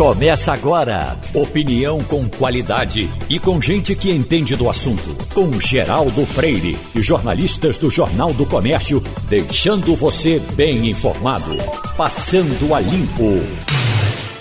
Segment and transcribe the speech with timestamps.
[0.00, 1.14] Começa agora.
[1.34, 5.14] Opinião com qualidade e com gente que entende do assunto.
[5.34, 11.54] Com Geraldo Freire e jornalistas do Jornal do Comércio, deixando você bem informado.
[11.98, 13.42] Passando a limpo.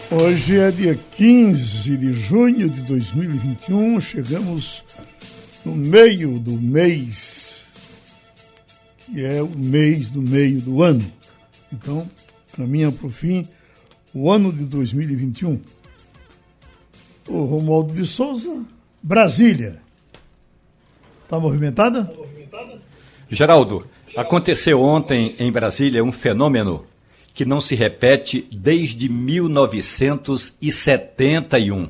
[0.09, 3.99] Hoje é dia 15 de junho de 2021.
[3.99, 4.81] Chegamos
[5.65, 7.65] no meio do mês,
[8.97, 11.05] que é o mês do meio do ano.
[11.73, 12.09] Então,
[12.55, 13.45] caminha para o fim
[14.13, 15.59] o ano de 2021.
[17.27, 18.61] O Romualdo de Souza,
[19.01, 19.81] Brasília.
[21.23, 22.13] Está movimentada?
[23.29, 23.87] Geraldo,
[24.17, 26.85] aconteceu ontem em Brasília um fenômeno
[27.33, 31.89] que não se repete desde 1971.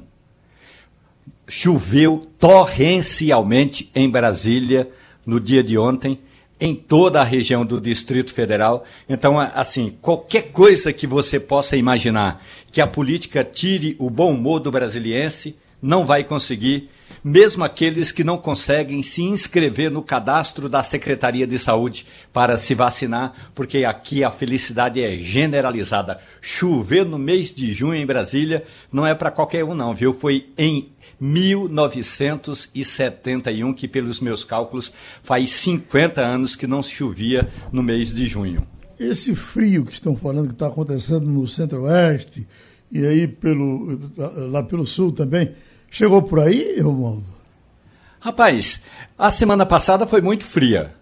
[1.47, 4.89] Choveu torrencialmente em Brasília
[5.25, 6.19] no dia de ontem
[6.59, 8.83] em toda a região do Distrito Federal.
[9.07, 14.59] Então, assim, qualquer coisa que você possa imaginar que a política tire o bom humor
[14.59, 16.89] do brasiliense, não vai conseguir,
[17.23, 22.75] mesmo aqueles que não conseguem se inscrever no cadastro da Secretaria de Saúde para se
[22.75, 26.19] vacinar, porque aqui a felicidade é generalizada.
[26.41, 30.13] Chover no mês de junho em Brasília não é para qualquer um, não, viu?
[30.13, 30.89] Foi em
[31.19, 34.91] 1971, que pelos meus cálculos
[35.23, 38.65] faz 50 anos que não chovia no mês de junho.
[38.99, 42.47] Esse frio que estão falando que está acontecendo no centro-oeste
[42.91, 43.99] e aí pelo,
[44.49, 45.51] lá pelo sul também,
[45.91, 47.25] chegou por aí, Romualdo?
[48.19, 48.81] Rapaz,
[49.17, 50.93] a semana passada foi muito fria.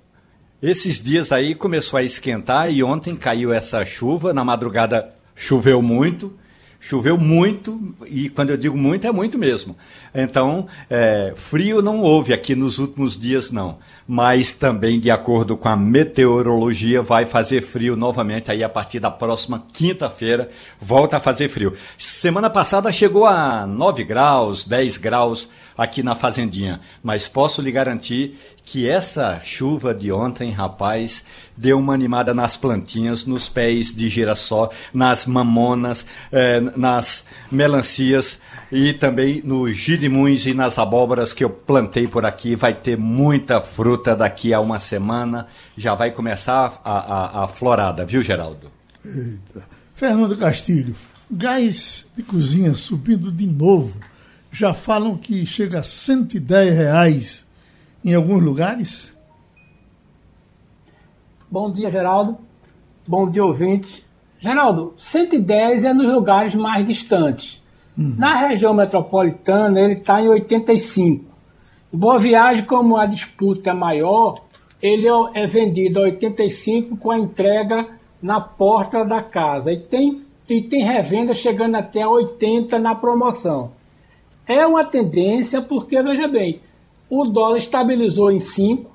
[0.61, 6.33] Esses dias aí começou a esquentar e ontem caiu essa chuva, na madrugada choveu muito
[6.79, 9.75] Choveu muito, e quando eu digo muito, é muito mesmo.
[10.19, 13.77] Então, é, frio não houve aqui nos últimos dias, não.
[14.07, 19.11] Mas também, de acordo com a meteorologia, vai fazer frio novamente aí a partir da
[19.11, 20.49] próxima quinta-feira.
[20.81, 21.77] Volta a fazer frio.
[21.99, 26.81] Semana passada chegou a 9 graus, 10 graus aqui na Fazendinha.
[27.03, 31.23] Mas posso lhe garantir que essa chuva de ontem, rapaz,
[31.55, 38.39] deu uma animada nas plantinhas, nos pés de girassol, nas mamonas, eh, nas melancias
[38.71, 42.55] e também nos girimuns e nas abóboras que eu plantei por aqui.
[42.55, 45.47] Vai ter muita fruta daqui a uma semana.
[45.75, 48.71] Já vai começar a, a, a florada, viu, Geraldo?
[49.05, 49.63] Eita.
[49.95, 50.95] Fernando Castilho,
[51.29, 53.93] gás de cozinha subindo de novo
[54.51, 57.45] já falam que chega a 110 reais
[58.03, 59.13] em alguns lugares?
[61.49, 62.39] Bom dia, Geraldo.
[63.07, 64.03] Bom dia, ouvintes.
[64.39, 67.63] Geraldo, 110 é nos lugares mais distantes.
[67.97, 68.15] Uhum.
[68.17, 71.25] Na região metropolitana, ele está em 85.
[71.91, 74.35] Boa Viagem, como a disputa é maior,
[74.81, 77.87] ele é vendido a 85 com a entrega
[78.21, 79.71] na porta da casa.
[79.71, 83.71] E tem, e tem revenda chegando até a 80 na promoção.
[84.45, 86.61] É uma tendência porque, veja bem,
[87.09, 88.91] o dólar estabilizou em 5,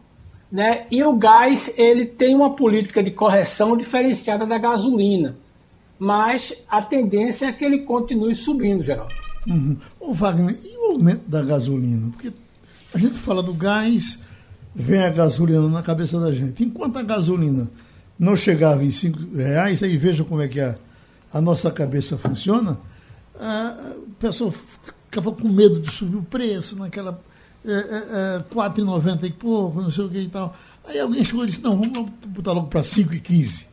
[0.51, 5.37] né, e o gás ele tem uma política de correção diferenciada da gasolina.
[6.03, 9.15] Mas a tendência é que ele continue subindo, Geraldo.
[9.47, 9.77] Uhum.
[10.01, 12.11] Ô Wagner, e o aumento da gasolina?
[12.11, 12.33] Porque
[12.93, 14.19] a gente fala do gás,
[14.75, 16.65] vem a gasolina na cabeça da gente.
[16.65, 17.71] Enquanto a gasolina
[18.19, 20.77] não chegava em 5 reais, aí veja como é que a,
[21.33, 22.81] a nossa cabeça funciona,
[23.39, 27.17] a, o pessoal ficava com medo de subir o preço naquela
[27.65, 30.53] é, é, é, 4,90 e pouco, não sei o que e tal.
[30.85, 33.71] Aí alguém chegou e disse, não, vamos botar logo para 5,15.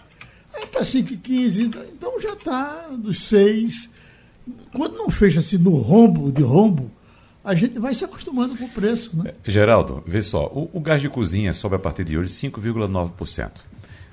[0.54, 3.90] Aí para 5,15, então já está dos 6.
[4.74, 6.92] Quando não fecha assim no rombo, de rombo,
[7.44, 9.12] a gente vai se acostumando com o preço.
[9.16, 9.34] Né?
[9.44, 13.62] É, Geraldo, vê só, o, o gás de cozinha sobe a partir de hoje 5,9%.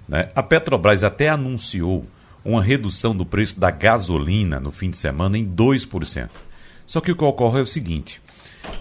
[0.08, 0.30] Né?
[0.34, 2.04] A Petrobras até anunciou
[2.44, 6.28] uma redução do preço da gasolina no fim de semana em 2%.
[6.86, 8.22] Só que o que ocorre é o seguinte: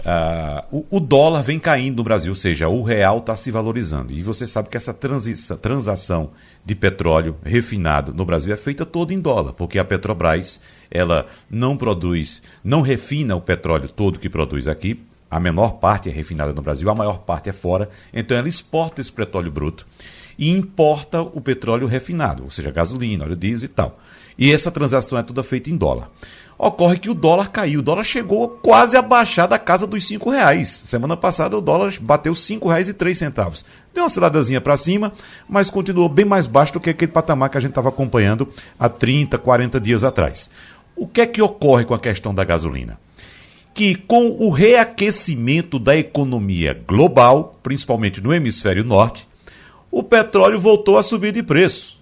[0.06, 4.14] uh, o, o, dólar vem caindo no Brasil, ou seja, o real está se valorizando.
[4.14, 6.32] E você sabe que essa transação
[6.66, 10.60] de petróleo refinado no Brasil é feita toda em dólar, porque a Petrobras
[10.90, 15.00] ela não produz, não refina o petróleo todo que produz aqui.
[15.30, 17.90] A menor parte é refinada no Brasil, a maior parte é fora.
[18.14, 19.86] Então ela exporta esse petróleo bruto
[20.38, 24.00] e importa o petróleo refinado, ou seja, gasolina, óleo diesel e tal.
[24.38, 26.10] E essa transação é toda feita em dólar.
[26.58, 27.82] Ocorre que o dólar caiu.
[27.82, 30.70] O dólar chegou quase a baixar da casa dos cinco reais.
[30.70, 33.66] Semana passada o dólar bateu cinco reais e três centavos.
[33.94, 35.14] Deu uma ciladazinha para cima,
[35.50, 38.48] mas continuou bem mais baixo do que aquele patamar que a gente estava acompanhando
[38.80, 40.50] há 30, 40 dias atrás.
[40.96, 42.98] O que é que ocorre com a questão da gasolina?
[43.74, 49.28] Que com o reaquecimento da economia global, principalmente no hemisfério norte,
[49.92, 51.95] o petróleo voltou a subir de preço.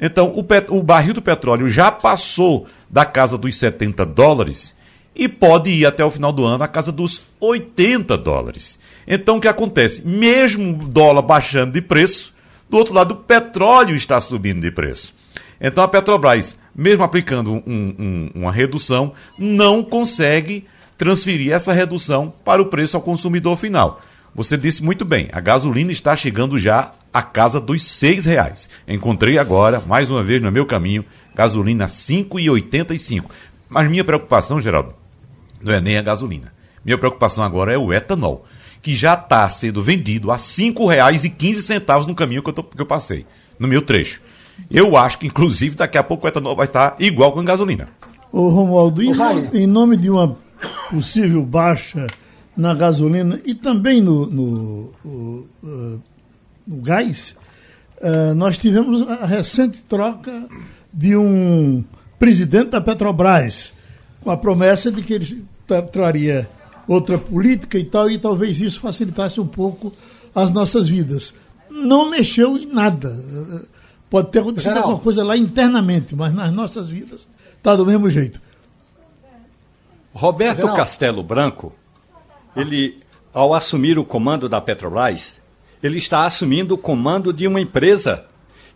[0.00, 4.74] Então, o, pet, o barril do petróleo já passou da casa dos 70 dólares
[5.14, 8.80] e pode ir até o final do ano à casa dos 80 dólares.
[9.06, 10.06] Então, o que acontece?
[10.06, 12.32] Mesmo o dólar baixando de preço,
[12.70, 15.14] do outro lado, o petróleo está subindo de preço.
[15.60, 22.62] Então, a Petrobras, mesmo aplicando um, um, uma redução, não consegue transferir essa redução para
[22.62, 24.00] o preço ao consumidor final.
[24.34, 28.70] Você disse muito bem, a gasolina está chegando já à casa dos seis reais.
[28.86, 31.04] Encontrei agora, mais uma vez no meu caminho,
[31.34, 33.24] gasolina 5,85.
[33.68, 34.94] Mas minha preocupação, Geraldo,
[35.60, 36.52] não é nem a gasolina.
[36.84, 38.46] Minha preocupação agora é o etanol,
[38.80, 42.86] que já está sendo vendido a R$ 5,15 no caminho que eu, tô, que eu
[42.86, 43.26] passei,
[43.58, 44.20] no meu trecho.
[44.70, 47.88] Eu acho que, inclusive, daqui a pouco o etanol vai estar igual com a gasolina.
[48.32, 49.12] Ô, Romualdo, em,
[49.52, 50.36] em nome de uma
[50.90, 52.06] possível baixa
[52.60, 56.02] na gasolina e também no, no, no, uh,
[56.66, 57.34] no gás,
[58.02, 60.46] uh, nós tivemos a recente troca
[60.92, 61.82] de um
[62.18, 63.72] presidente da Petrobras,
[64.20, 65.44] com a promessa de que ele
[65.90, 66.48] traria
[66.86, 69.92] outra política e tal, e talvez isso facilitasse um pouco
[70.34, 71.32] as nossas vidas.
[71.70, 73.16] Não mexeu em nada.
[74.10, 74.82] Pode ter acontecido Geral.
[74.82, 78.40] alguma coisa lá internamente, mas nas nossas vidas está do mesmo jeito.
[80.12, 80.76] Roberto Geral.
[80.76, 81.72] Castelo Branco,
[82.56, 83.00] ele,
[83.32, 85.36] ao assumir o comando da Petrobras,
[85.82, 88.24] ele está assumindo o comando de uma empresa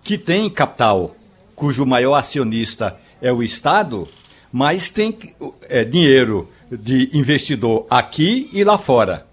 [0.02, 1.14] que tem capital,
[1.54, 4.08] cujo maior acionista é o Estado,
[4.52, 5.18] mas tem
[5.68, 9.26] é, dinheiro de investidor aqui e lá fora.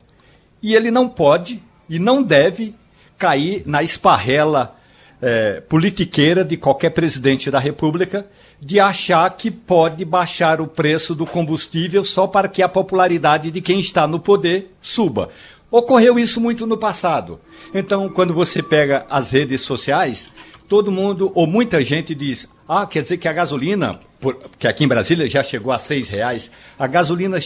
[0.61, 2.75] E ele não pode e não deve
[3.17, 4.77] cair na esparrela
[5.21, 8.25] é, politiqueira de qualquer presidente da República
[8.61, 13.59] de achar que pode baixar o preço do combustível só para que a popularidade de
[13.59, 15.29] quem está no poder suba.
[15.71, 17.39] Ocorreu isso muito no passado.
[17.73, 20.31] Então, quando você pega as redes sociais,
[20.69, 24.83] todo mundo ou muita gente diz: ah, quer dizer que a gasolina, por, que aqui
[24.83, 27.39] em Brasília já chegou a seis reais, a gasolina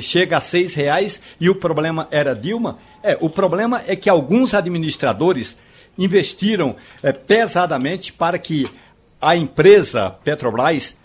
[0.00, 2.78] chega a seis reais e o problema era Dilma?
[3.02, 5.58] É, o problema é que alguns administradores
[5.98, 8.66] investiram é, pesadamente para que
[9.20, 10.96] a empresa Petrobras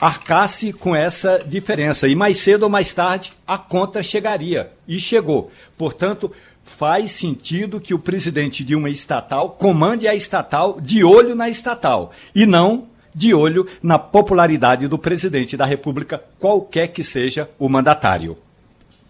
[0.00, 2.08] arcasse com essa diferença.
[2.08, 4.72] E mais cedo ou mais tarde a conta chegaria.
[4.86, 5.50] E chegou.
[5.76, 6.32] Portanto,
[6.64, 12.12] faz sentido que o presidente de uma estatal comande a estatal de olho na estatal
[12.34, 18.38] e não de olho na popularidade do presidente da República, qualquer que seja o mandatário.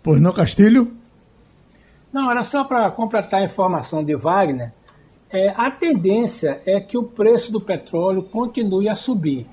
[0.02, 0.96] Pois não, Castilho?
[2.12, 4.72] Não, era só para completar a informação de Wagner.
[5.30, 9.46] É, a tendência é que o preço do petróleo continue a subir.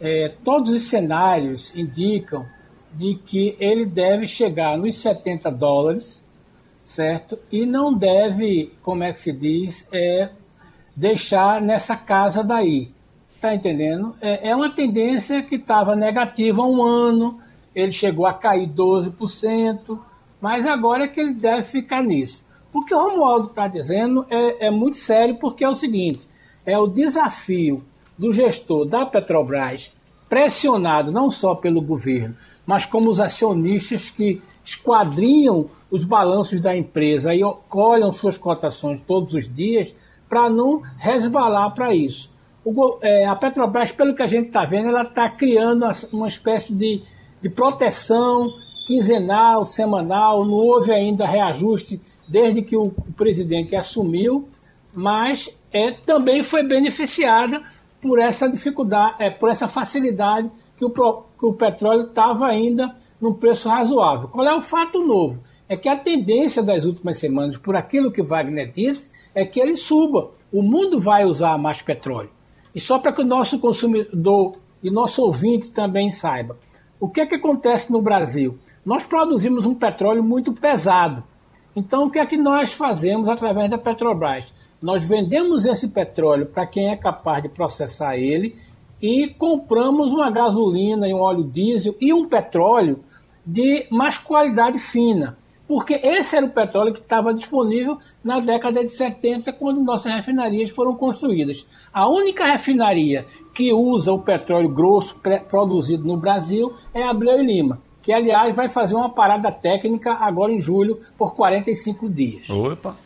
[0.00, 2.46] É, todos os cenários indicam
[2.92, 6.24] de que ele deve chegar nos 70 dólares,
[6.84, 7.38] certo?
[7.50, 10.30] E não deve, como é que se diz, é,
[10.94, 12.88] deixar nessa casa daí.
[13.40, 14.14] Tá entendendo?
[14.20, 17.40] É, é uma tendência que estava negativa há um ano,
[17.74, 19.98] ele chegou a cair 12%,
[20.40, 22.44] mas agora é que ele deve ficar nisso.
[22.72, 26.20] O que o Romualdo está dizendo é, é muito sério, porque é o seguinte:
[26.64, 27.84] é o desafio
[28.16, 29.90] do gestor da Petrobras,
[30.28, 32.36] pressionado não só pelo governo,
[32.66, 37.40] mas como os acionistas que esquadrinham os balanços da empresa e
[37.72, 39.94] olham suas cotações todos os dias,
[40.28, 42.30] para não resvalar para isso.
[42.64, 46.72] O, é, a Petrobras, pelo que a gente está vendo, ela está criando uma espécie
[46.72, 47.02] de,
[47.42, 48.46] de proteção
[48.86, 52.00] quinzenal, semanal, não houve ainda reajuste
[52.30, 54.48] desde que o presidente assumiu,
[54.94, 57.62] mas é, também foi beneficiada
[58.00, 63.34] por essa dificuldade, é, por essa facilidade que o, que o petróleo estava ainda num
[63.34, 64.28] preço razoável.
[64.28, 65.40] Qual é o fato novo?
[65.68, 69.76] É que a tendência das últimas semanas, por aquilo que Wagner disse, é que ele
[69.76, 70.30] suba.
[70.52, 72.30] O mundo vai usar mais petróleo.
[72.74, 76.56] E só para que o nosso consumidor e nosso ouvinte também saiba,
[76.98, 78.58] o que, é que acontece no Brasil?
[78.84, 81.22] Nós produzimos um petróleo muito pesado.
[81.74, 84.52] Então, o que é que nós fazemos através da Petrobras?
[84.82, 88.56] Nós vendemos esse petróleo para quem é capaz de processar ele
[89.00, 93.00] e compramos uma gasolina e um óleo diesel e um petróleo
[93.46, 95.38] de mais qualidade fina.
[95.68, 100.70] Porque esse era o petróleo que estava disponível na década de 70, quando nossas refinarias
[100.70, 101.68] foram construídas.
[101.92, 103.24] A única refinaria
[103.54, 108.56] que usa o petróleo grosso produzido no Brasil é a Abreu e Lima que aliás
[108.56, 112.50] vai fazer uma parada técnica agora em julho por 45 dias.
[112.50, 112.96] Opa!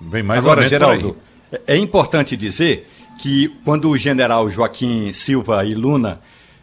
[0.00, 1.18] Vem mais agora, Geraldo,
[1.66, 6.18] é importante dizer que quando o general Joaquim Silva e Luna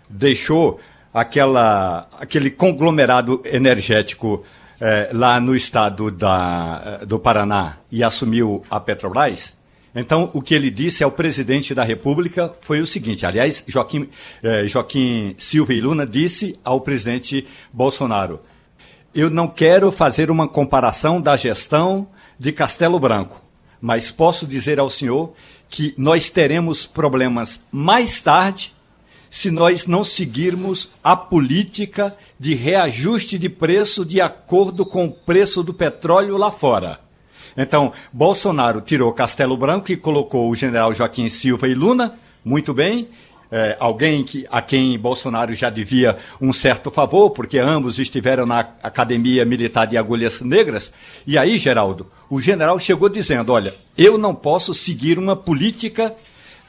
[0.10, 0.80] deixou
[1.14, 4.44] aquela, aquele conglomerado energético
[4.82, 9.54] eh, lá no estado da, do Paraná e assumiu a Petrobras,
[10.00, 14.10] Então, o que ele disse ao presidente da República foi o seguinte: aliás, Joaquim,
[14.42, 18.40] eh, Joaquim Silva e Luna disse ao presidente Bolsonaro:
[19.14, 23.42] eu não quero fazer uma comparação da gestão de Castelo Branco,
[23.82, 25.34] mas posso dizer ao senhor
[25.68, 28.74] que nós teremos problemas mais tarde
[29.30, 35.64] se nós não seguirmos a política de reajuste de preço de acordo com o preço
[35.64, 37.09] do petróleo lá fora.
[37.62, 43.10] Então, Bolsonaro tirou Castelo Branco e colocou o general Joaquim Silva e Luna, muito bem,
[43.52, 48.60] é, alguém que, a quem Bolsonaro já devia um certo favor, porque ambos estiveram na
[48.82, 50.94] Academia Militar de Agulhas Negras.
[51.28, 56.16] E aí, Geraldo, o general chegou dizendo: olha, eu não posso seguir uma política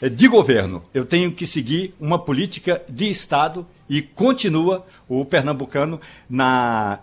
[0.03, 6.01] é, de governo, eu tenho que seguir uma política de Estado e continua o pernambucano
[6.29, 6.99] na,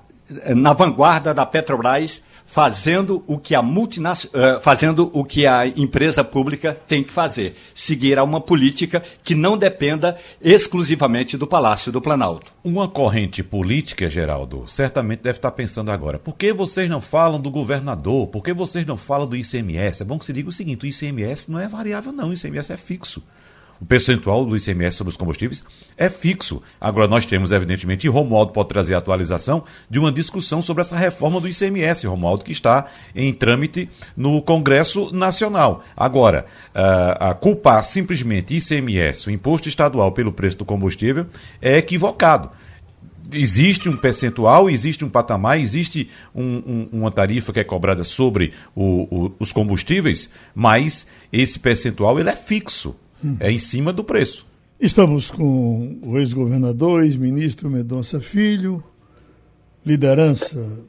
[0.54, 6.24] na vanguarda da Petrobras fazendo o que a multinacional, uh, fazendo o que a empresa
[6.24, 12.02] pública tem que fazer, seguir a uma política que não dependa exclusivamente do Palácio do
[12.02, 12.54] Planalto.
[12.64, 17.52] Uma corrente política, Geraldo, certamente deve estar pensando agora: por que vocês não falam do
[17.52, 18.28] governador?
[18.28, 20.02] Por que vocês não falam do ICMS?
[20.02, 22.72] É bom que se diga o seguinte: o ICMS não é variável, não, o ICMS
[22.72, 23.22] é fixo
[23.80, 25.64] o percentual do ICMS sobre os combustíveis
[25.98, 26.62] é fixo.
[26.80, 30.96] Agora, nós temos, evidentemente, e Romualdo pode trazer a atualização de uma discussão sobre essa
[30.96, 35.84] reforma do ICMS, Romualdo, que está em trâmite no Congresso Nacional.
[35.96, 41.28] Agora, uh, culpar simplesmente ICMS, o imposto estadual, pelo preço do combustível,
[41.62, 42.52] é equivocado
[43.34, 48.54] existe um percentual, existe um patamar, existe um, um, uma tarifa que é cobrada sobre
[48.76, 52.96] o, o, os combustíveis, mas esse percentual ele é fixo.
[53.40, 54.46] É em cima do preço.
[54.80, 58.84] Estamos com o ex-governador, ex-ministro Medonça Filho,
[59.84, 60.80] liderança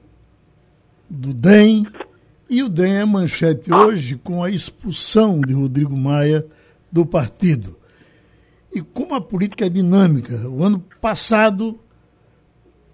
[1.08, 1.86] do DEM,
[2.50, 6.44] e o DEM é manchete hoje com a expulsão de Rodrigo Maia
[6.92, 7.78] do partido.
[8.74, 11.78] E como a política é dinâmica, o ano passado,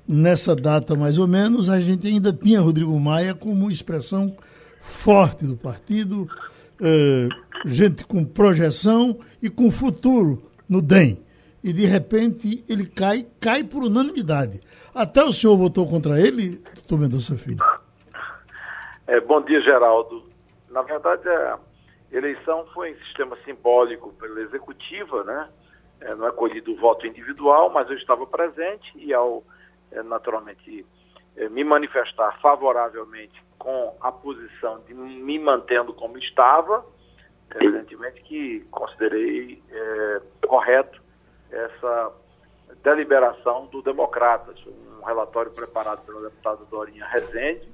[0.07, 4.37] nessa data mais ou menos, a gente ainda tinha Rodrigo Maia como expressão
[4.81, 6.29] forte do partido,
[6.81, 7.29] eh,
[7.64, 11.25] gente com projeção e com futuro no DEM.
[11.62, 14.61] E de repente ele cai, cai por unanimidade.
[14.94, 17.64] Até o senhor votou contra ele, doutor Mendonça Filho.
[19.06, 20.25] É, bom dia, Geraldo.
[20.71, 21.59] Na verdade, a
[22.12, 25.49] eleição foi em sistema simbólico pela executiva, né?
[26.00, 29.42] É, não é colhido o voto individual, mas eu estava presente e ao,
[29.90, 30.85] é, naturalmente,
[31.37, 36.85] é, me manifestar favoravelmente com a posição de me mantendo como estava,
[37.54, 41.02] evidentemente que considerei é, correto
[41.50, 42.12] essa
[42.82, 47.68] deliberação do Democratas, um relatório preparado pela deputada Dorinha Rezende,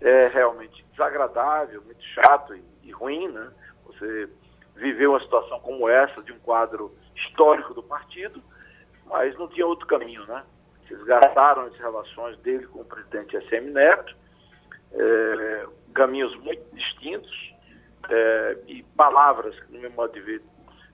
[0.00, 3.50] é realmente desagradável, muito chato e, e ruim, né?
[3.86, 4.28] Você
[4.74, 8.42] viveu uma situação como essa, de um quadro histórico do partido,
[9.06, 10.44] mas não tinha outro caminho, né?
[10.90, 14.14] Eles gastaram as relações dele com o presidente SM Neto,
[14.92, 17.53] é, caminhos muito distintos,
[18.10, 20.40] é, e palavras, no meu modo de ver,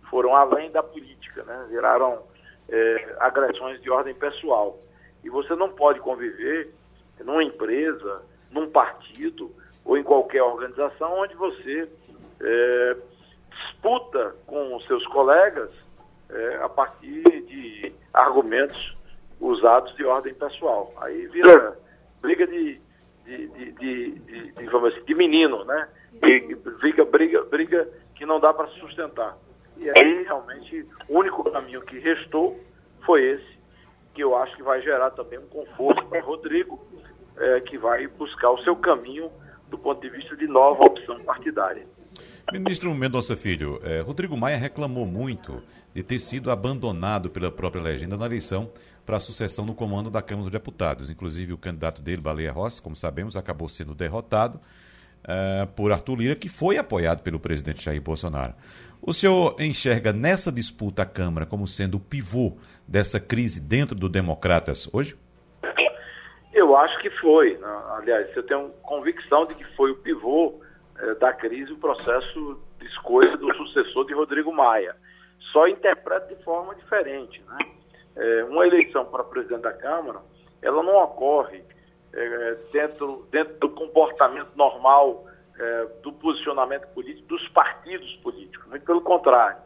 [0.09, 1.67] foram além da política, né?
[1.69, 2.23] viraram
[2.69, 4.79] é, agressões de ordem pessoal.
[5.23, 6.73] E você não pode conviver
[7.25, 9.51] numa empresa, num partido
[9.85, 11.89] ou em qualquer organização onde você
[12.41, 12.97] é,
[13.51, 15.71] disputa com os seus colegas
[16.31, 18.97] é, a partir de argumentos
[19.41, 20.93] usados de ordem pessoal.
[21.01, 21.77] Aí vira
[22.21, 22.81] briga de,
[23.25, 25.89] de, de, de, de, de dizer, de menino, né?
[26.23, 29.37] E fica briga, briga que não dá para sustentar.
[29.77, 32.61] E aí, realmente, o único caminho que restou
[33.05, 33.59] foi esse,
[34.15, 36.79] que eu acho que vai gerar também um conforto para Rodrigo,
[37.39, 39.31] é, que vai buscar o seu caminho
[39.71, 41.87] do ponto de vista de nova opção partidária.
[42.53, 45.63] Ministro Mendonça Filho, eh, Rodrigo Maia reclamou muito
[45.95, 48.71] de ter sido abandonado pela própria legenda na eleição
[49.07, 51.11] para a sucessão no comando da Câmara dos Deputados.
[51.11, 54.61] Inclusive, o candidato dele, Baleia Rossi, como sabemos, acabou sendo derrotado
[55.25, 58.55] uh, por Arthur Lira, que foi apoiado pelo presidente Jair Bolsonaro.
[59.03, 64.09] O senhor enxerga nessa disputa à Câmara como sendo o pivô dessa crise dentro do
[64.09, 65.17] Democratas hoje?
[66.53, 67.57] Eu acho que foi.
[67.57, 67.83] Né?
[67.97, 70.61] Aliás, eu tenho convicção de que foi o pivô
[70.99, 74.95] eh, da crise o processo de escolha do sucessor de Rodrigo Maia.
[75.53, 77.43] Só interpreta de forma diferente.
[77.49, 77.59] Né?
[78.17, 80.21] Eh, uma eleição para presidente da Câmara,
[80.61, 81.63] ela não ocorre
[82.13, 85.27] é, dentro, dentro do comportamento normal
[85.59, 88.67] é, do posicionamento político dos partidos políticos.
[88.69, 89.59] Muito pelo contrário,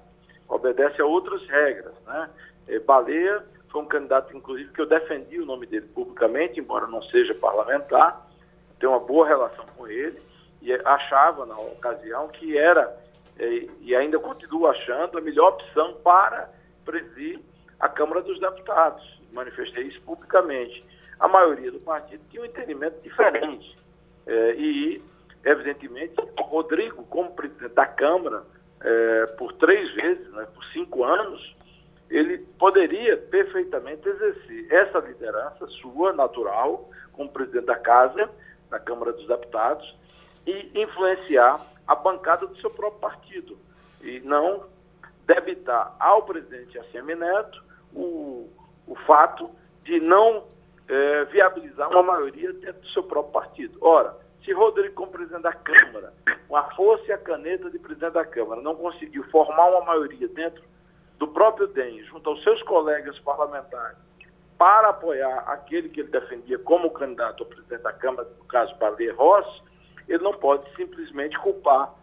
[0.49, 1.95] obedece a outras regras.
[2.07, 2.31] Né?
[2.69, 7.03] É, Baleia foi um candidato, inclusive, que eu defendi o nome dele publicamente, embora não
[7.03, 8.27] seja parlamentar,
[8.79, 10.21] tenho uma boa relação com ele
[10.61, 12.95] e achava, na ocasião, que era
[13.39, 16.49] e, e ainda continuo achando a melhor opção para
[16.85, 17.41] presidir
[17.81, 19.21] a Câmara dos Deputados.
[19.33, 20.85] Manifestei isso publicamente.
[21.25, 23.75] A maioria do partido tinha um entendimento diferente.
[24.27, 25.03] É, e,
[25.43, 28.43] evidentemente, Rodrigo, como presidente da Câmara,
[28.83, 31.55] é, por três vezes, né, por cinco anos,
[32.11, 38.29] ele poderia perfeitamente exercer essa liderança sua, natural, como presidente da Casa,
[38.69, 39.97] da Câmara dos Deputados,
[40.47, 43.59] e influenciar a bancada do seu próprio partido.
[44.03, 44.65] E não
[45.27, 47.65] debitar ao presidente ACM Neto
[47.95, 48.51] o,
[48.87, 49.49] o fato
[49.85, 50.53] de não
[50.89, 53.79] é, viabilizar uma maioria dentro do seu próprio partido.
[53.81, 56.13] Ora, se Rodrigo, como presidente da Câmara,
[56.47, 60.29] com a força e a caneta de presidente da Câmara, não conseguiu formar uma maioria
[60.29, 60.63] dentro
[61.19, 63.97] do próprio DEM, junto aos seus colegas parlamentares,
[64.59, 69.15] para apoiar aquele que ele defendia como candidato ao presidente da Câmara, no caso Baleia
[69.15, 69.63] Rossi,
[70.07, 71.95] ele não pode simplesmente culpar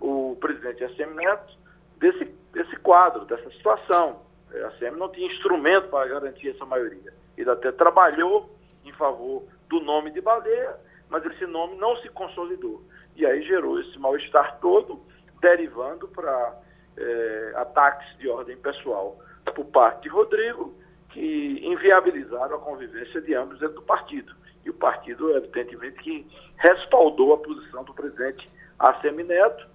[0.00, 1.56] o presidente ACM Neto
[1.96, 4.20] desse, desse quadro, dessa situação.
[4.52, 7.12] A ACM não tinha instrumento para garantir essa maioria.
[7.36, 8.50] Ele até trabalhou
[8.84, 10.76] em favor do nome de Baleia,
[11.08, 12.82] mas esse nome não se consolidou.
[13.14, 15.00] E aí gerou esse mal-estar todo,
[15.40, 16.56] derivando para
[16.96, 19.18] é, ataques de ordem pessoal
[19.54, 20.74] por parte de Rodrigo,
[21.10, 24.34] que inviabilizaram a convivência de ambos dentro do partido.
[24.64, 26.26] E o partido, evidentemente, que
[26.56, 29.66] respaldou a posição do presidente ACM Neto,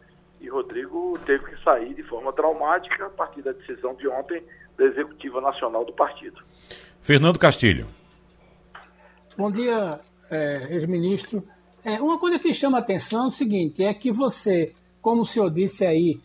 [0.42, 4.44] e Rodrigo teve que sair de forma traumática a partir da decisão de ontem
[4.76, 6.42] da Executiva Nacional do partido.
[7.02, 7.88] Fernando Castilho.
[9.36, 11.44] Bom dia, é, ex-ministro.
[11.84, 15.26] É, uma coisa que chama a atenção é o seguinte, é que você, como o
[15.26, 16.20] senhor disse aí,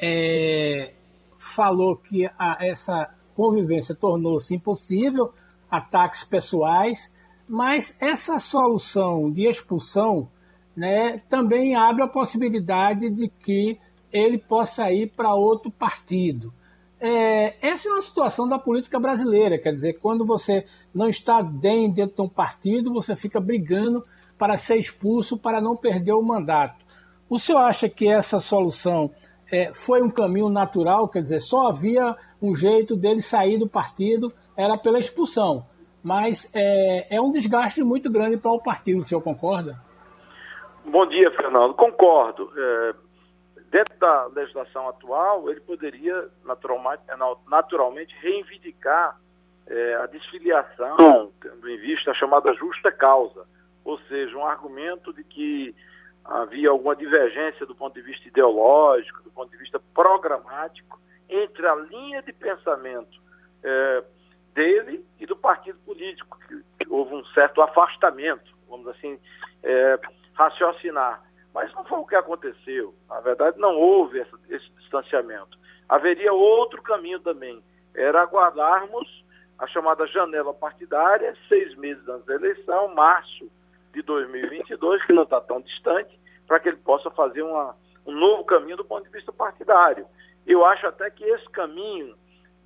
[0.00, 0.94] é,
[1.36, 5.32] falou que a, essa convivência tornou-se impossível,
[5.70, 7.12] ataques pessoais,
[7.46, 10.28] mas essa solução de expulsão
[10.74, 13.78] né, também abre a possibilidade de que
[14.10, 16.54] ele possa ir para outro partido.
[17.04, 21.90] É, essa é uma situação da política brasileira, quer dizer, quando você não está bem
[21.90, 24.04] dentro de um partido, você fica brigando
[24.38, 26.76] para ser expulso para não perder o mandato.
[27.28, 29.10] O senhor acha que essa solução
[29.50, 34.32] é, foi um caminho natural, quer dizer, só havia um jeito dele sair do partido,
[34.56, 35.66] era pela expulsão.
[36.04, 39.76] Mas é, é um desgaste muito grande para o partido, o senhor concorda?
[40.84, 41.74] Bom dia, Fernando.
[41.74, 42.48] Concordo.
[42.56, 42.94] É,
[43.72, 47.16] dentro da legislação atual, ele poderia naturalmente, é,
[47.48, 49.18] naturalmente reivindicar
[49.66, 53.46] é, a desfiliação, tendo em vista a chamada justa causa,
[53.82, 55.74] ou seja, um argumento de que
[56.22, 61.74] havia alguma divergência do ponto de vista ideológico, do ponto de vista programático, entre a
[61.74, 63.18] linha de pensamento
[63.64, 64.04] é,
[64.54, 69.18] dele e do partido político, que, que, houve um certo afastamento, vamos assim
[69.62, 69.98] é,
[70.34, 71.22] raciocinar.
[71.54, 72.94] Mas não foi o que aconteceu.
[73.08, 75.58] Na verdade, não houve essa, esse distanciamento.
[75.88, 77.62] Haveria outro caminho também.
[77.94, 79.22] Era aguardarmos
[79.58, 83.50] a chamada janela partidária, seis meses antes da eleição, março
[83.92, 88.44] de 2022, que não está tão distante, para que ele possa fazer uma, um novo
[88.44, 90.06] caminho do ponto de vista partidário.
[90.46, 92.16] Eu acho até que esse caminho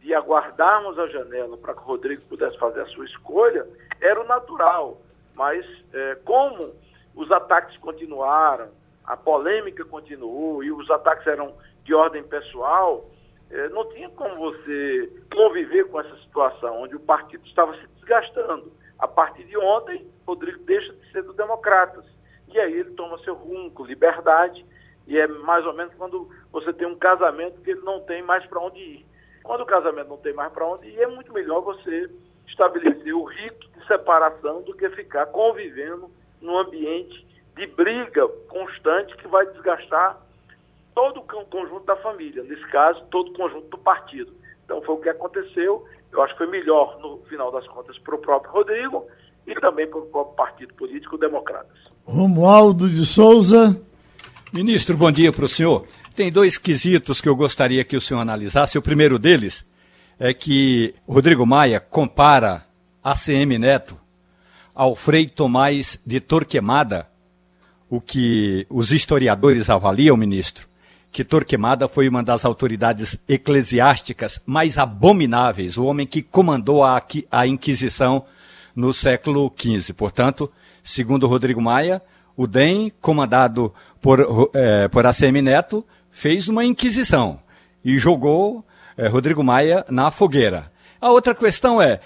[0.01, 3.66] de aguardarmos a janela para que o Rodrigo pudesse fazer a sua escolha
[4.01, 5.01] era o natural.
[5.35, 6.72] Mas é, como
[7.16, 8.68] os ataques continuaram,
[9.05, 13.09] a polêmica continuou e os ataques eram de ordem pessoal,
[13.50, 18.70] é, não tinha como você conviver com essa situação, onde o partido estava se desgastando.
[18.98, 22.05] A partir de ontem, Rodrigo deixa de ser do Democratas.
[22.48, 24.64] E aí ele toma seu rumo com liberdade,
[25.07, 28.44] e é mais ou menos quando você tem um casamento que ele não tem mais
[28.46, 29.07] para onde ir.
[29.44, 32.11] Quando o casamento não tem mais para onde ir, é muito melhor você
[32.48, 39.27] estabelecer o rito de separação do que ficar convivendo num ambiente de briga constante que
[39.29, 40.20] vai desgastar
[40.94, 44.33] todo o conjunto da família, nesse caso, todo o conjunto do partido.
[44.64, 45.85] Então foi o que aconteceu.
[46.12, 49.07] Eu acho que foi melhor, no final das contas, para o próprio Rodrigo
[49.46, 51.79] e também para o próprio Partido Político Democratas.
[52.05, 53.81] Romualdo de Souza.
[54.53, 55.87] Ministro, bom dia para o senhor.
[56.14, 58.79] Tem dois quesitos que eu gostaria que o senhor analisasse.
[58.79, 59.64] O primeiro deles
[60.18, 62.64] é que Rodrigo Maia compara
[63.05, 64.05] ACM Neto
[64.76, 67.08] ao Frei Tomás de Torquemada,
[67.88, 70.68] o que os historiadores avaliam, ministro,
[71.10, 77.46] que Torquemada foi uma das autoridades eclesiásticas mais abomináveis, o homem que comandou a, a
[77.46, 78.26] Inquisição
[78.74, 79.94] no século XV.
[79.94, 80.52] Portanto,
[80.84, 82.02] segundo Rodrigo Maia,
[82.36, 87.40] o DEM, comandado por, eh, por ACM Neto, fez uma Inquisição
[87.82, 88.62] e jogou
[88.98, 90.70] eh, Rodrigo Maia na fogueira.
[91.00, 92.00] A outra questão é,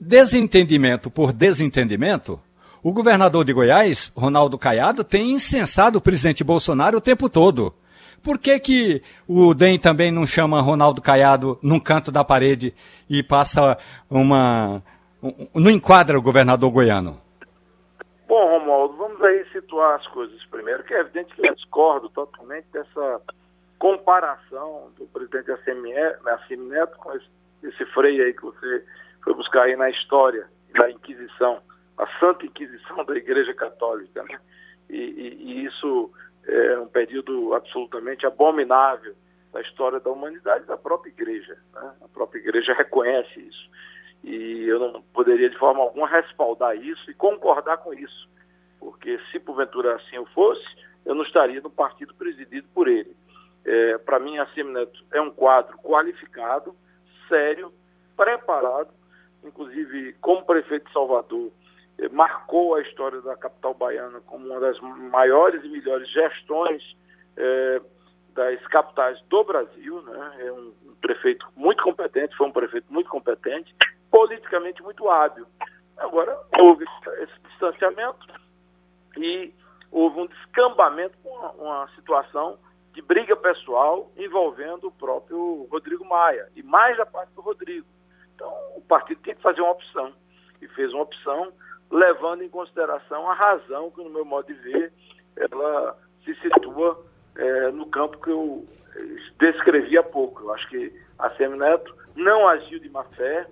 [0.00, 2.40] desentendimento por desentendimento,
[2.82, 7.74] o governador de Goiás, Ronaldo Caiado, tem incensado o presidente Bolsonaro o tempo todo.
[8.22, 12.74] Por que, que o DEM também não chama Ronaldo Caiado num canto da parede
[13.08, 13.78] e passa
[14.10, 14.82] uma.
[15.22, 17.20] Um, não enquadra o governador goiano?
[18.26, 22.66] Bom, Romualdo, vamos aí situar as coisas primeiro, que é evidente que eu discordo totalmente
[22.72, 23.20] dessa
[23.78, 27.26] comparação do presidente Assemi Neto com esse,
[27.64, 28.84] esse freio aí que você
[29.22, 31.60] foi buscar aí na história da Inquisição,
[31.98, 34.38] a Santa Inquisição da Igreja Católica, né?
[34.88, 36.10] E, e, e, isso
[36.46, 39.14] é um período absolutamente abominável
[39.52, 41.56] da história da humanidade da própria Igreja.
[41.72, 41.92] Né?
[42.02, 43.70] A própria Igreja reconhece isso.
[44.24, 48.28] E eu não poderia de forma alguma respaldar isso e concordar com isso,
[48.78, 50.64] porque se porventura assim eu fosse,
[51.06, 53.16] eu não estaria no partido presidido por ele.
[53.64, 56.74] É, Para mim, a Semineto é um quadro qualificado,
[57.28, 57.72] sério,
[58.16, 58.90] preparado
[59.44, 61.50] inclusive como prefeito de Salvador,
[61.98, 66.82] eh, marcou a história da capital baiana como uma das maiores e melhores gestões
[67.36, 67.80] eh,
[68.34, 70.02] das capitais do Brasil.
[70.02, 70.36] Né?
[70.40, 73.74] É um, um, prefeito muito competente, foi um prefeito muito competente,
[74.10, 75.46] politicamente muito hábil.
[75.96, 76.84] Agora, houve
[77.18, 78.26] esse distanciamento
[79.16, 79.52] e
[79.90, 82.58] houve um descambamento com uma, uma situação
[82.92, 87.86] de briga pessoal envolvendo o próprio Rodrigo Maia, e mais da parte do Rodrigo.
[88.40, 90.14] Então, o partido tem que fazer uma opção.
[90.62, 91.52] E fez uma opção
[91.90, 94.92] levando em consideração a razão que, no meu modo de ver,
[95.36, 97.04] ela se situa
[97.36, 98.64] é, no campo que eu
[99.38, 100.42] descrevi há pouco.
[100.42, 103.46] Eu acho que a Semineto não agiu de má fé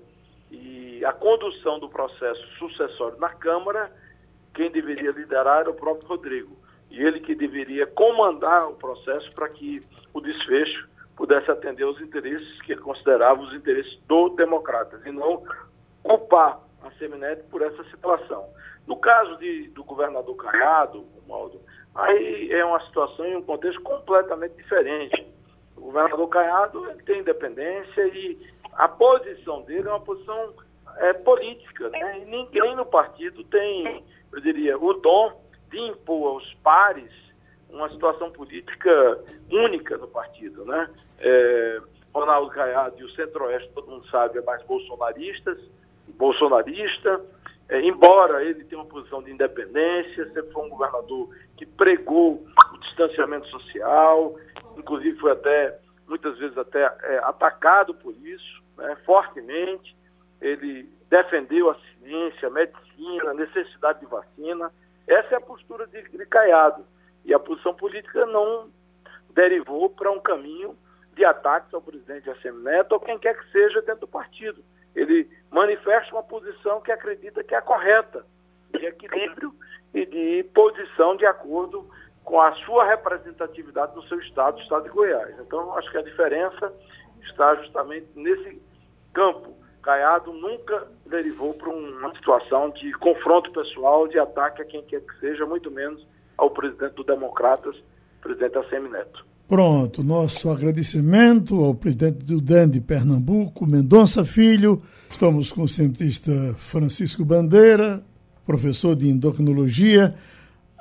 [0.50, 3.92] e a condução do processo sucessório na Câmara,
[4.54, 6.56] quem deveria liderar era o próprio Rodrigo.
[6.90, 9.82] E ele que deveria comandar o processo para que
[10.14, 15.42] o desfecho pudesse atender os interesses que considerava os interesses do democratas e não
[16.04, 18.48] culpar a Semineto por essa situação.
[18.86, 21.60] No caso de, do governador Caiado, Maldo,
[21.92, 25.26] aí é uma situação em um contexto completamente diferente.
[25.76, 28.38] O governador Caiado tem independência e
[28.74, 30.54] a posição dele é uma posição
[30.98, 31.88] é, política.
[31.88, 32.20] Né?
[32.20, 35.32] E ninguém no partido tem, eu diria, o dom
[35.68, 37.10] de impor aos pares
[37.70, 40.88] uma situação política única no partido, né?
[41.20, 41.80] É,
[42.14, 45.58] Ronaldo Caiado e o Centro-Oeste, todo mundo sabe, é mais bolsonaristas,
[46.16, 47.20] bolsonarista,
[47.68, 52.78] é, embora ele tenha uma posição de independência, sempre foi um governador que pregou o
[52.78, 54.36] distanciamento social,
[54.76, 59.96] inclusive foi até, muitas vezes até é, atacado por isso, né, fortemente,
[60.40, 64.72] ele defendeu a ciência, a medicina, a necessidade de vacina,
[65.06, 66.84] essa é a postura de, de Caiado.
[67.24, 68.70] E a posição política não
[69.34, 70.76] derivou para um caminho
[71.18, 74.62] de ataques ao presidente Assemi Neto ou quem quer que seja dentro do partido.
[74.94, 78.24] Ele manifesta uma posição que acredita que é correta,
[78.72, 79.52] de equilíbrio
[79.92, 81.90] e de posição de acordo
[82.22, 85.34] com a sua representatividade no seu estado, o estado de Goiás.
[85.40, 86.72] Então, acho que a diferença
[87.22, 88.62] está justamente nesse
[89.12, 89.56] campo.
[89.82, 95.18] Caiado nunca derivou para uma situação de confronto pessoal, de ataque a quem quer que
[95.18, 97.76] seja, muito menos ao presidente do Democratas,
[98.20, 99.27] presidente Assemi Neto.
[99.48, 104.82] Pronto, nosso agradecimento ao presidente do DEN de Pernambuco, Mendonça Filho.
[105.08, 108.04] Estamos com o cientista Francisco Bandeira,
[108.44, 110.14] professor de endocrinologia.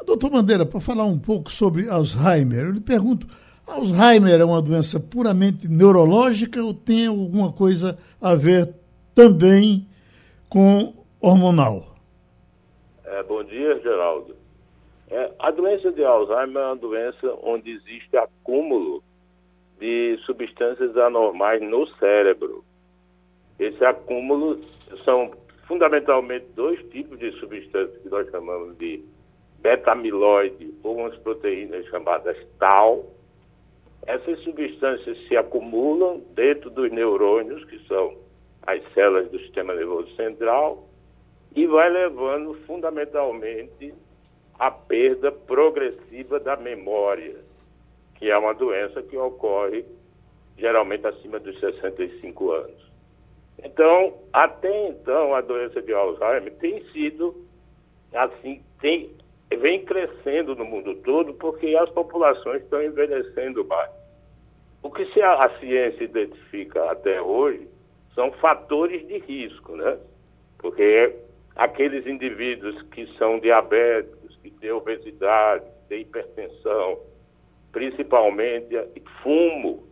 [0.06, 3.26] Doutor Bandeira, para falar um pouco sobre Alzheimer, eu lhe pergunto:
[3.66, 8.74] Alzheimer é uma doença puramente neurológica ou tem alguma coisa a ver
[9.16, 9.88] também
[10.50, 11.96] com hormonal?
[13.06, 14.37] É, bom dia, Geraldo.
[15.48, 19.02] A doença de Alzheimer é uma doença onde existe acúmulo
[19.80, 22.66] de substâncias anormais no cérebro.
[23.58, 24.60] Esse acúmulo
[25.06, 25.32] são
[25.66, 29.02] fundamentalmente dois tipos de substâncias que nós chamamos de
[29.62, 33.06] beta-amiloide ou umas proteínas chamadas tau.
[34.06, 38.18] Essas substâncias se acumulam dentro dos neurônios, que são
[38.64, 40.90] as células do sistema nervoso central,
[41.56, 43.94] e vai levando fundamentalmente
[44.60, 47.36] a perda progressiva da memória,
[48.16, 49.86] que é uma doença que ocorre
[50.58, 52.88] geralmente acima dos 65 anos.
[53.64, 57.46] Então, até então, a doença de Alzheimer tem sido
[58.14, 59.12] assim, tem,
[59.50, 63.92] vem crescendo no mundo todo porque as populações estão envelhecendo mais.
[64.82, 67.68] O que se a, a ciência identifica até hoje
[68.14, 69.98] são fatores de risco, né?
[70.58, 71.16] Porque
[71.56, 74.17] aqueles indivíduos que são diabéticos,
[74.52, 77.00] que tem obesidade, tem hipertensão,
[77.72, 78.76] principalmente
[79.22, 79.84] fumo,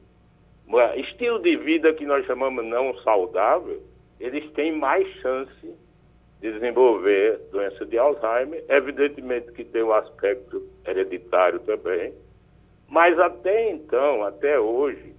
[0.96, 3.82] estilo de vida que nós chamamos não saudável,
[4.20, 5.76] eles têm mais chance
[6.42, 8.64] de desenvolver doença de Alzheimer.
[8.70, 12.14] Evidentemente que tem um aspecto hereditário também,
[12.88, 15.16] Mas até então, até hoje,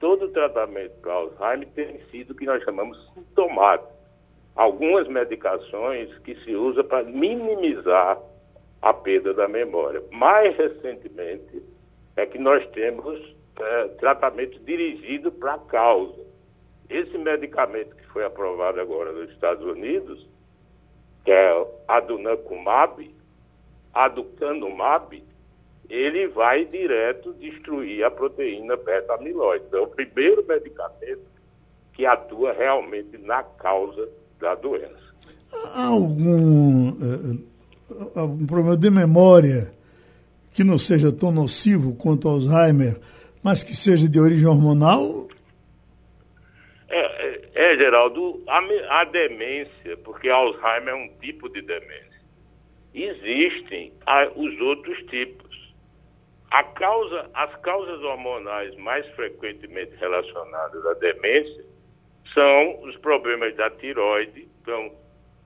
[0.00, 3.92] todo o tratamento para Alzheimer tem sido o que nós chamamos sintomático.
[4.56, 8.20] Algumas medicações que se usam para minimizar
[8.84, 10.02] a perda da memória.
[10.12, 11.62] Mais recentemente,
[12.16, 13.18] é que nós temos
[13.58, 16.22] é, tratamento dirigido para a causa.
[16.90, 20.28] Esse medicamento que foi aprovado agora nos Estados Unidos,
[21.24, 23.10] que é aducanumab,
[23.94, 25.24] aducanumab,
[25.88, 29.64] ele vai direto destruir a proteína beta-amiloide.
[29.66, 31.24] Então, é o primeiro medicamento
[31.94, 35.14] que atua realmente na causa da doença.
[35.72, 37.53] Há algum, uh,
[38.14, 39.72] algum problema de memória
[40.52, 42.98] que não seja tão nocivo quanto Alzheimer,
[43.42, 45.28] mas que seja de origem hormonal?
[46.88, 52.14] É, é, é Geraldo, a, a demência, porque Alzheimer é um tipo de demência.
[52.94, 55.44] Existem a, os outros tipos.
[56.50, 61.64] A causa, as causas hormonais mais frequentemente relacionadas à demência
[62.32, 64.46] são os problemas da tiroide.
[64.62, 64.92] Então,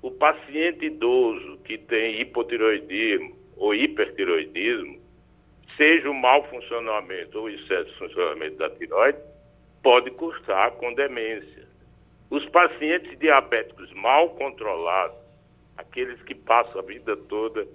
[0.03, 5.01] o paciente idoso que tem hipotiroidismo ou hipertiroidismo,
[5.77, 9.19] seja o mau funcionamento ou excesso de funcionamento da tiroide,
[9.83, 11.67] pode cursar com demência.
[12.31, 15.17] Os pacientes diabéticos mal controlados,
[15.77, 17.67] aqueles que passam a vida toda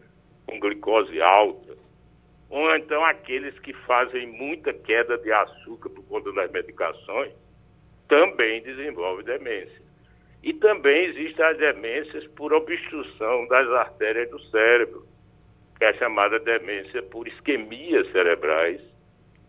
[0.45, 1.75] com glicose alta,
[2.49, 7.31] ou então aqueles que fazem muita queda de açúcar por conta das medicações,
[8.07, 9.82] também desenvolvem demência.
[10.43, 15.05] E também existem as demências por obstrução das artérias do cérebro,
[15.77, 18.81] que é a chamada demência por isquemias cerebrais,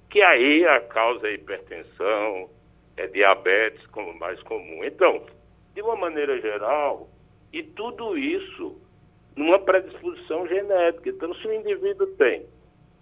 [0.09, 2.49] que aí a causa é hipertensão,
[2.97, 4.85] é diabetes como mais comum.
[4.85, 5.27] Então,
[5.75, 7.09] de uma maneira geral,
[7.53, 8.81] e tudo isso
[9.37, 11.11] numa predisposição genética.
[11.11, 12.47] Então, se o indivíduo tem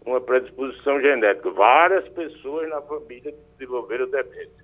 [0.04, 1.50] uma predisposição genética.
[1.50, 4.61] Várias pessoas na família desenvolveram demência.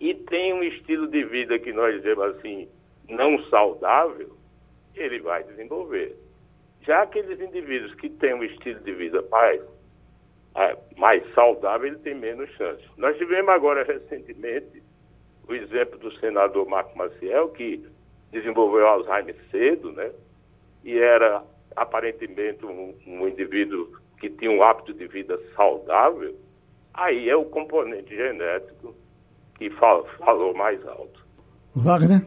[0.00, 2.66] E tem um estilo de vida que nós dizemos assim,
[3.06, 4.34] não saudável,
[4.94, 6.16] ele vai desenvolver.
[6.82, 9.60] Já aqueles indivíduos que têm um estilo de vida mais,
[10.56, 12.82] é, mais saudável, ele tem menos chance.
[12.96, 14.82] Nós tivemos agora recentemente
[15.46, 17.86] o exemplo do senador Marco Maciel, que
[18.32, 20.10] desenvolveu Alzheimer cedo, né?
[20.82, 21.44] E era
[21.76, 26.34] aparentemente um, um indivíduo que tinha um hábito de vida saudável,
[26.94, 28.94] aí é o componente genético
[29.60, 31.22] que fala, falou mais alto.
[31.76, 32.26] Wagner?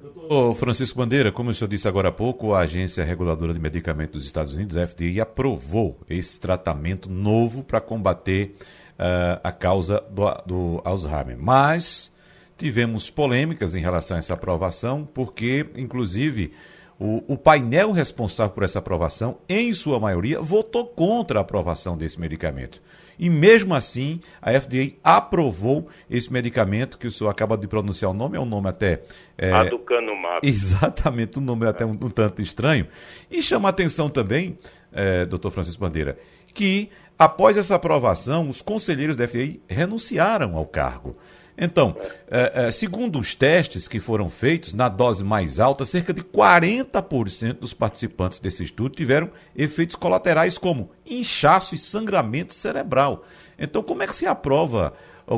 [0.00, 4.14] Doutor Francisco Bandeira, como o senhor disse agora há pouco, a Agência Reguladora de Medicamentos
[4.14, 8.56] dos Estados Unidos, a FDA, aprovou esse tratamento novo para combater
[8.98, 11.36] uh, a causa do, do Alzheimer.
[11.38, 12.10] Mas
[12.56, 16.54] tivemos polêmicas em relação a essa aprovação, porque, inclusive,
[16.98, 22.18] o, o, painel responsável por essa aprovação, em sua maioria, votou contra a aprovação desse
[22.18, 22.80] medicamento.
[23.20, 28.14] E mesmo assim, a FDA aprovou esse medicamento, que o senhor acaba de pronunciar o
[28.14, 29.02] nome, é um nome até.
[29.36, 30.40] É, Aducanumab.
[30.48, 32.88] Exatamente, um nome até um, um tanto estranho.
[33.30, 34.58] E chama a atenção também,
[34.90, 36.18] é, doutor Francisco Bandeira,
[36.54, 41.14] que após essa aprovação, os conselheiros da FDA renunciaram ao cargo.
[41.60, 41.94] Então,
[42.30, 47.58] é, é, segundo os testes que foram feitos, na dose mais alta, cerca de 40%
[47.58, 53.26] dos participantes desse estudo tiveram efeitos colaterais como inchaço e sangramento cerebral.
[53.58, 54.94] Então, como é que se aprova?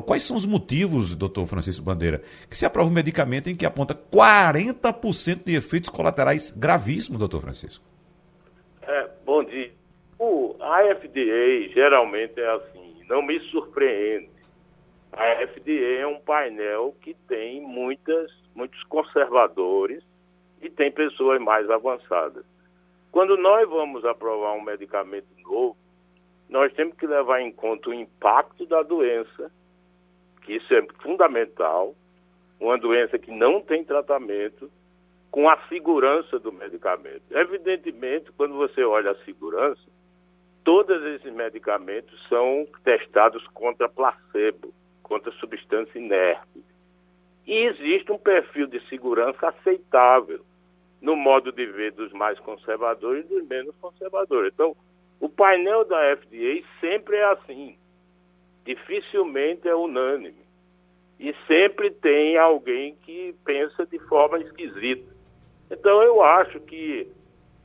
[0.06, 3.94] Quais são os motivos, doutor Francisco Bandeira, que se aprova um medicamento em que aponta
[3.94, 7.84] 40% de efeitos colaterais gravíssimos, doutor Francisco?
[8.80, 9.72] É, bom dia.
[10.18, 14.30] O, a FDA geralmente é assim, não me surpreende
[15.12, 20.02] a FDA é um painel que tem muitas, muitos conservadores
[20.60, 22.44] e tem pessoas mais avançadas.
[23.10, 25.76] Quando nós vamos aprovar um medicamento novo,
[26.48, 29.52] nós temos que levar em conta o impacto da doença,
[30.42, 31.94] que isso é fundamental,
[32.58, 34.70] uma doença que não tem tratamento,
[35.30, 37.22] com a segurança do medicamento.
[37.30, 39.82] Evidentemente, quando você olha a segurança,
[40.64, 46.64] todos esses medicamentos são testados contra placebo contra substância inerte.
[47.46, 50.44] E existe um perfil de segurança aceitável
[51.00, 54.52] no modo de ver dos mais conservadores e dos menos conservadores.
[54.54, 54.76] Então,
[55.18, 57.76] o painel da FDA sempre é assim.
[58.64, 60.42] Dificilmente é unânime.
[61.18, 65.12] E sempre tem alguém que pensa de forma esquisita.
[65.70, 67.08] Então, eu acho que,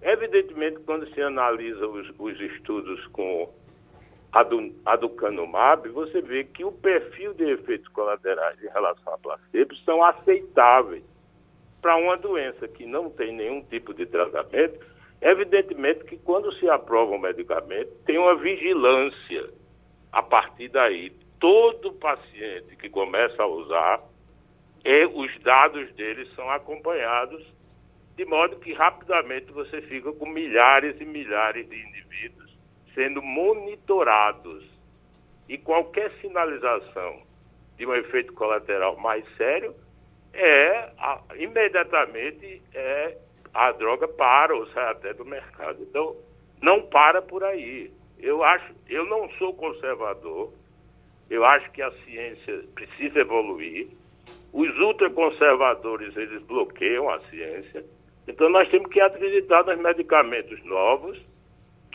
[0.02, 3.52] evidentemente, quando se analisa os, os estudos com
[4.86, 11.04] aducanumab, você vê que o perfil de efeitos colaterais em relação a placebo são aceitáveis.
[11.82, 14.80] Para uma doença que não tem nenhum tipo de tratamento,
[15.22, 19.50] evidentemente que quando se aprova um medicamento, tem uma vigilância
[20.12, 24.02] a partir daí, todo paciente que começa a usar,
[24.84, 27.44] e os dados dele são acompanhados,
[28.16, 32.47] de modo que rapidamente você fica com milhares e milhares de indivíduos
[32.98, 34.66] sendo monitorados.
[35.48, 37.22] E qualquer sinalização
[37.78, 39.76] de um efeito colateral mais sério
[40.34, 43.16] é a, imediatamente é
[43.54, 45.84] a droga para ou sai até do mercado.
[45.84, 46.16] Então,
[46.60, 47.92] não para por aí.
[48.20, 50.52] Eu acho, eu não sou conservador.
[51.30, 53.90] Eu acho que a ciência precisa evoluir.
[54.52, 57.86] Os ultraconservadores, eles bloqueiam a ciência.
[58.28, 61.27] Então nós temos que acreditar nos medicamentos novos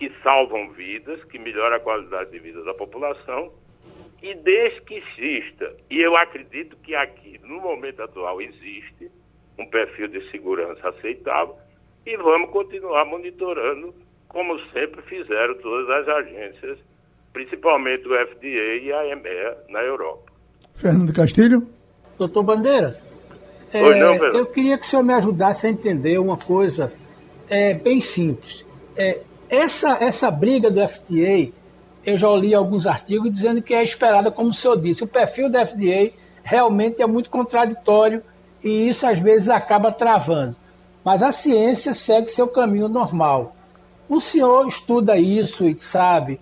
[0.03, 3.53] que salvam vidas, que melhoram a qualidade de vida da população
[4.21, 9.09] e desde que exista, e eu acredito que aqui, no momento atual, existe
[9.57, 11.55] um perfil de segurança aceitável,
[12.05, 13.95] e vamos continuar monitorando,
[14.27, 16.79] como sempre fizeram todas as agências,
[17.33, 20.33] principalmente o FDA e a EMEA na Europa.
[20.75, 21.62] Fernando Castilho?
[22.19, 22.97] Doutor Bandeira,
[23.73, 26.93] é, não, eu queria que o senhor me ajudasse a entender uma coisa
[27.49, 28.65] é, bem simples.
[28.97, 29.21] É,
[29.53, 31.53] essa, essa briga do FDA
[32.05, 35.05] eu já li alguns artigos dizendo que é esperada, como o senhor disse.
[35.05, 36.11] O perfil da FDA
[36.43, 38.23] realmente é muito contraditório
[38.65, 40.57] e isso às vezes acaba travando.
[41.05, 43.55] Mas a ciência segue seu caminho normal.
[44.09, 46.41] O senhor estuda isso e sabe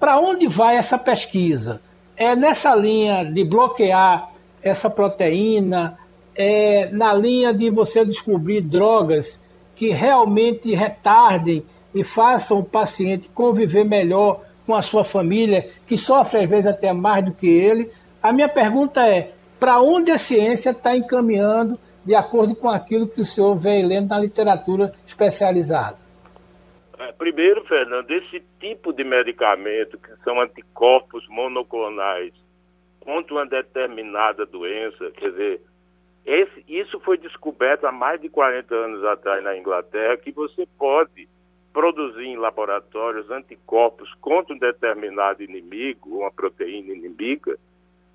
[0.00, 1.80] para onde vai essa pesquisa?
[2.16, 4.30] É nessa linha de bloquear
[4.62, 5.98] essa proteína,
[6.34, 9.40] é na linha de você descobrir drogas
[9.76, 16.40] que realmente retardem e façam o paciente conviver melhor com a sua família, que sofre
[16.40, 17.90] às vezes até mais do que ele.
[18.22, 23.20] A minha pergunta é: para onde a ciência está encaminhando de acordo com aquilo que
[23.20, 25.98] o senhor vem lendo na literatura especializada?
[26.98, 32.32] É, primeiro, Fernando, esse tipo de medicamento, que são anticorpos monoclonais
[33.00, 35.60] contra uma determinada doença, quer dizer,
[36.24, 41.28] esse, isso foi descoberto há mais de 40 anos atrás na Inglaterra, que você pode
[41.72, 47.58] produzir em laboratórios anticorpos contra um determinado inimigo, uma proteína inimiga,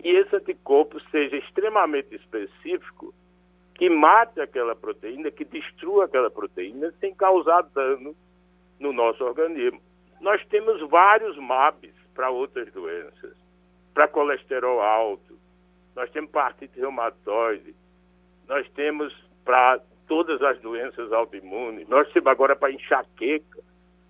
[0.04, 3.14] e esse anticorpo seja extremamente específico,
[3.76, 8.16] que mate aquela proteína, que destrua aquela proteína sem causar dano
[8.80, 9.82] no nosso organismo.
[10.20, 13.36] Nós temos vários MABs para outras doenças,
[13.94, 15.38] para colesterol alto,
[15.96, 17.76] nós temos partite reumatoide,
[18.48, 19.12] nós temos
[19.44, 23.60] para todas as doenças autoimunes, nós temos agora para enxaqueca,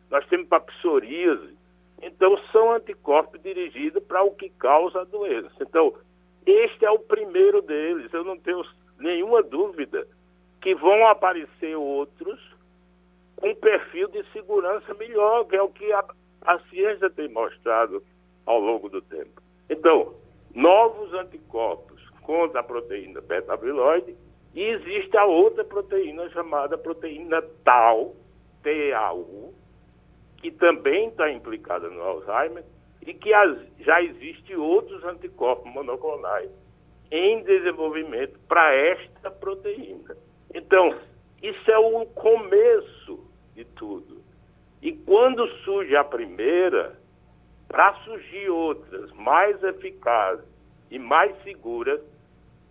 [0.09, 1.57] nós temos para psoríase.
[2.01, 5.51] Então, são anticorpos dirigidos para o que causa a doença.
[5.61, 5.93] Então,
[6.45, 8.13] este é o primeiro deles.
[8.13, 8.63] Eu não tenho
[8.99, 10.07] nenhuma dúvida
[10.61, 12.39] que vão aparecer outros
[13.35, 16.03] com perfil de segurança melhor, que é o que a,
[16.43, 18.03] a ciência tem mostrado
[18.45, 19.41] ao longo do tempo.
[19.69, 20.15] Então,
[20.53, 24.15] novos anticorpos contra a proteína beta-amiloide
[24.57, 28.15] e existe a outra proteína chamada proteína Tau,
[28.63, 29.53] TAU,
[30.37, 32.63] que também está implicada no Alzheimer
[33.05, 36.49] e que as, já existe outros anticorpos monoclonais
[37.11, 40.17] em desenvolvimento para esta proteína.
[40.51, 40.97] Então,
[41.43, 44.23] isso é o começo de tudo.
[44.81, 46.99] E quando surge a primeira,
[47.67, 50.49] para surgir outras mais eficazes
[50.89, 52.01] e mais seguras,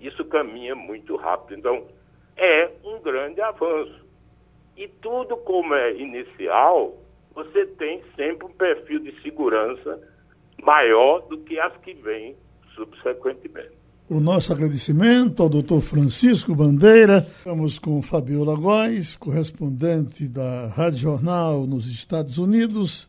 [0.01, 1.59] isso caminha muito rápido.
[1.59, 1.85] Então,
[2.37, 4.05] é um grande avanço.
[4.77, 6.97] E tudo como é inicial,
[7.35, 10.01] você tem sempre um perfil de segurança
[10.63, 12.37] maior do que as que vêm
[12.75, 13.77] subsequentemente.
[14.09, 17.27] O nosso agradecimento ao doutor Francisco Bandeira.
[17.39, 23.09] Estamos com Fabiola Góes, correspondente da Rádio Jornal nos Estados Unidos,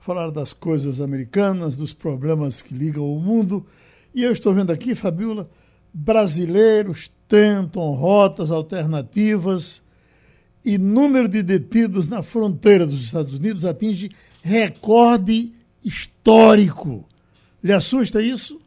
[0.00, 3.66] falar das coisas americanas, dos problemas que ligam o mundo.
[4.14, 5.46] E eu estou vendo aqui, Fabiola,
[5.94, 9.80] brasileiros tentam rotas alternativas
[10.64, 14.10] e número de detidos na fronteira dos Estados Unidos atinge
[14.42, 15.52] recorde
[15.84, 17.08] histórico.
[17.62, 18.60] Lhe assusta isso?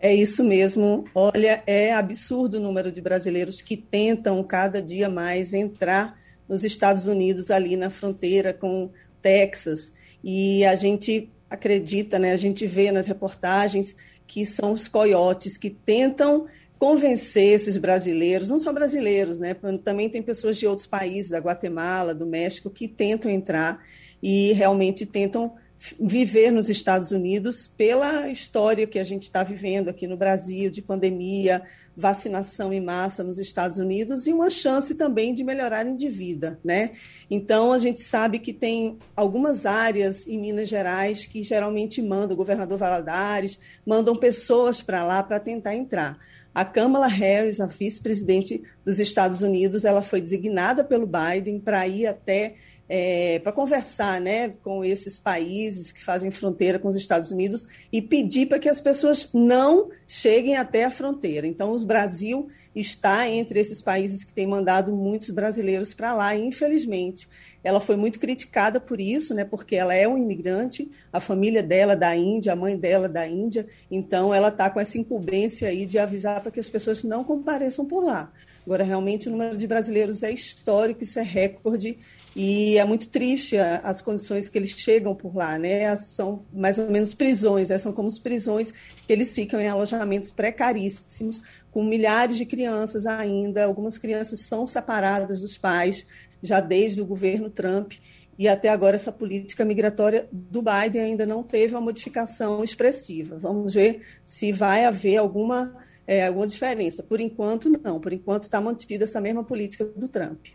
[0.00, 1.04] É isso mesmo.
[1.14, 6.18] Olha, é absurdo o número de brasileiros que tentam cada dia mais entrar
[6.48, 8.90] nos Estados Unidos, ali na fronteira com
[9.22, 9.94] Texas.
[10.22, 13.96] E a gente acredita, né, a gente vê nas reportagens
[14.26, 16.46] que são os coiotes que tentam
[16.78, 19.54] convencer esses brasileiros, não só brasileiros, né?
[19.84, 23.82] Também tem pessoas de outros países, da Guatemala, do México, que tentam entrar
[24.22, 25.54] e realmente tentam
[26.00, 30.80] viver nos Estados Unidos pela história que a gente está vivendo aqui no Brasil, de
[30.80, 31.62] pandemia,
[31.96, 36.90] vacinação em massa nos Estados Unidos e uma chance também de melhorarem de vida, né?
[37.30, 42.36] Então a gente sabe que tem algumas áreas em Minas Gerais que geralmente mandam, o
[42.36, 46.18] governador Valadares, mandam pessoas para lá para tentar entrar.
[46.54, 52.06] A Kamala Harris, a vice-presidente dos Estados Unidos, ela foi designada pelo Biden para ir
[52.06, 52.54] até
[52.88, 58.02] é, para conversar né, com esses países que fazem fronteira com os Estados Unidos e
[58.02, 61.46] pedir para que as pessoas não cheguem até a fronteira.
[61.46, 67.26] Então, o Brasil está entre esses países que têm mandado muitos brasileiros para lá, infelizmente.
[67.62, 71.96] Ela foi muito criticada por isso, né, porque ela é um imigrante, a família dela
[71.96, 75.98] da Índia, a mãe dela da Índia, então ela está com essa incumbência aí de
[75.98, 78.30] avisar para que as pessoas não compareçam por lá.
[78.66, 81.98] Agora, realmente, o número de brasileiros é histórico, isso é recorde,
[82.36, 85.94] e é muito triste as condições que eles chegam por lá, né?
[85.94, 87.78] São mais ou menos prisões, né?
[87.78, 93.64] são como as prisões que eles ficam em alojamentos precaríssimos, com milhares de crianças ainda.
[93.64, 96.06] Algumas crianças são separadas dos pais
[96.42, 97.92] já desde o governo Trump.
[98.36, 103.38] E até agora essa política migratória do Biden ainda não teve uma modificação expressiva.
[103.38, 107.00] Vamos ver se vai haver alguma, é, alguma diferença.
[107.04, 108.00] Por enquanto, não.
[108.00, 110.46] Por enquanto está mantida essa mesma política do Trump.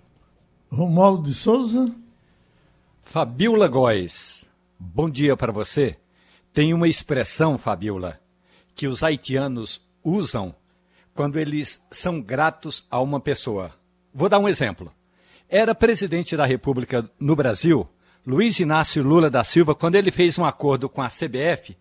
[0.72, 1.92] Romualdo de Souza.
[3.04, 4.46] Fabiola Góes,
[4.78, 5.98] bom dia para você.
[6.54, 8.20] Tem uma expressão, Fabiola,
[8.76, 10.54] que os haitianos usam
[11.16, 13.72] quando eles são gratos a uma pessoa.
[14.14, 14.94] Vou dar um exemplo.
[15.50, 17.90] Era presidente da República no Brasil,
[18.26, 21.76] Luiz Inácio Lula da Silva, quando ele fez um acordo com a CBF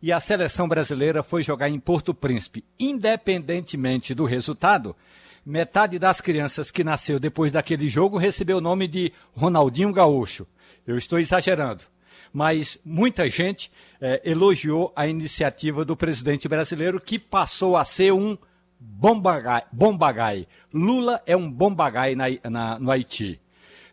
[0.00, 2.64] e a seleção brasileira foi jogar em Porto Príncipe.
[2.78, 4.96] Independentemente do resultado,
[5.44, 10.46] metade das crianças que nasceu depois daquele jogo recebeu o nome de Ronaldinho Gaúcho.
[10.86, 11.84] Eu estou exagerando.
[12.32, 13.70] Mas muita gente
[14.00, 18.38] eh, elogiou a iniciativa do presidente brasileiro, que passou a ser um
[18.78, 19.62] bombagai.
[19.72, 20.46] bombagai.
[20.72, 23.40] Lula é um bombagai na, na, no Haiti.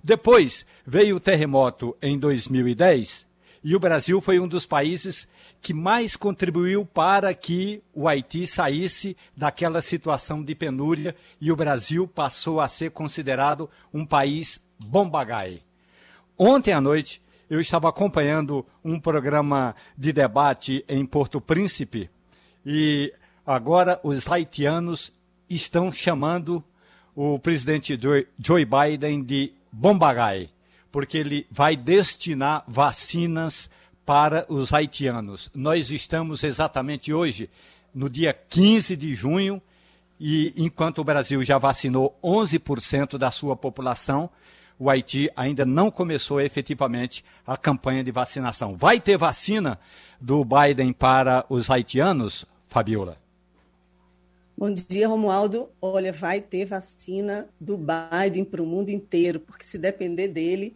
[0.04, 3.26] Depois veio o terremoto em 2010
[3.64, 5.28] e o Brasil foi um dos países
[5.62, 12.08] que mais contribuiu para que o Haiti saísse daquela situação de penúria e o Brasil
[12.08, 15.62] passou a ser considerado um país bombagai.
[16.38, 22.10] Ontem à noite, eu estava acompanhando um programa de debate em Porto Príncipe
[22.66, 23.14] e
[23.46, 25.12] agora os haitianos
[25.50, 26.64] estão chamando
[27.16, 27.98] o presidente
[28.38, 30.50] Joe Biden de bombagai,
[30.92, 33.70] porque ele vai destinar vacinas
[34.08, 35.52] para os haitianos.
[35.54, 37.50] Nós estamos exatamente hoje,
[37.94, 39.62] no dia 15 de junho,
[40.18, 44.30] e enquanto o Brasil já vacinou 11% da sua população,
[44.80, 48.78] o Haiti ainda não começou efetivamente a campanha de vacinação.
[48.78, 49.78] Vai ter vacina
[50.22, 53.18] do Biden para os haitianos, Fabiola?
[54.58, 55.70] Bom dia, Romualdo.
[55.82, 60.76] Olha, vai ter vacina do Biden para o mundo inteiro, porque se depender dele,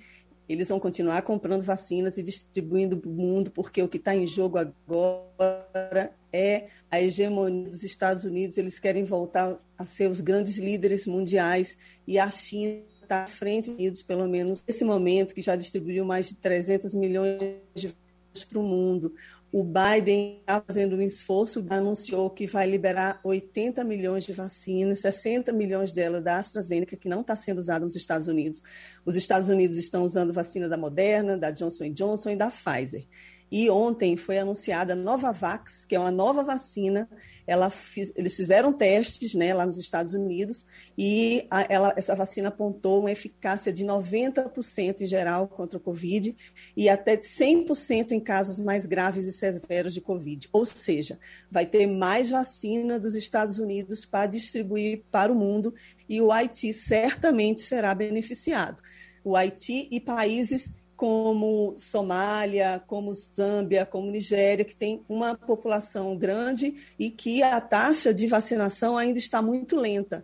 [0.52, 4.28] eles vão continuar comprando vacinas e distribuindo para o mundo, porque o que está em
[4.28, 8.58] jogo agora é a hegemonia dos Estados Unidos.
[8.58, 13.70] Eles querem voltar a ser os grandes líderes mundiais e a China está à frente
[13.70, 17.40] dos Unidos, pelo menos nesse momento, que já distribuiu mais de 300 milhões
[17.74, 19.16] de vacinas para o mundo.
[19.54, 25.52] O Biden está fazendo um esforço, anunciou que vai liberar 80 milhões de vacinas, 60
[25.52, 28.64] milhões delas da AstraZeneca, que não está sendo usada nos Estados Unidos.
[29.06, 33.06] Os Estados Unidos estão usando vacina da Moderna, da Johnson Johnson e da Pfizer.
[33.52, 37.10] E ontem foi anunciada a Novavax, que é uma nova vacina.
[37.46, 40.66] Ela fiz, eles fizeram testes né, lá nos Estados Unidos
[40.98, 46.34] e a, ela, essa vacina apontou uma eficácia de 90% em geral contra o Covid
[46.78, 50.48] e até 100% em casos mais graves e severos de Covid.
[50.54, 51.20] Ou seja,
[51.52, 55.74] vai ter mais vacina dos Estados Unidos para distribuir para o mundo
[56.08, 58.82] e o Haiti certamente será beneficiado.
[59.26, 66.76] O Haiti e países como Somália, como Zâmbia, como Nigéria, que tem uma população grande
[67.00, 70.24] e que a taxa de vacinação ainda está muito lenta.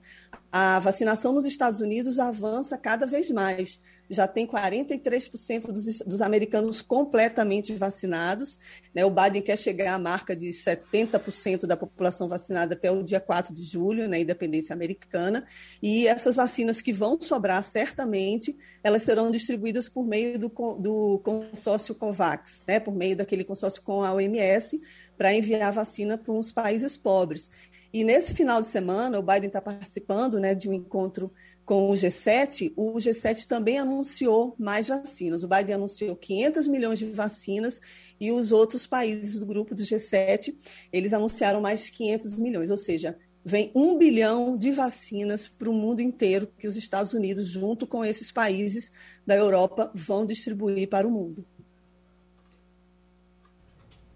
[0.51, 6.81] A vacinação nos Estados Unidos avança cada vez mais já tem 43% dos, dos americanos
[6.81, 8.57] completamente vacinados.
[8.93, 9.03] Né?
[9.05, 13.53] O Biden quer chegar à marca de 70% da população vacinada até o dia 4
[13.53, 14.19] de julho, na né?
[14.21, 15.45] independência americana.
[15.81, 21.95] E essas vacinas que vão sobrar, certamente, elas serão distribuídas por meio do, do consórcio
[21.95, 22.79] COVAX, né?
[22.79, 24.79] por meio daquele consórcio com a OMS,
[25.17, 27.51] para enviar vacina para os países pobres.
[27.93, 31.31] E nesse final de semana, o Biden está participando né, de um encontro
[31.65, 35.43] com o G7, o G7 também anunciou mais vacinas.
[35.43, 37.81] O Biden anunciou 500 milhões de vacinas
[38.19, 40.55] e os outros países do grupo do G7,
[40.93, 46.01] eles anunciaram mais 500 milhões, ou seja, vem um bilhão de vacinas para o mundo
[46.01, 48.91] inteiro que os Estados Unidos, junto com esses países
[49.25, 51.45] da Europa, vão distribuir para o mundo.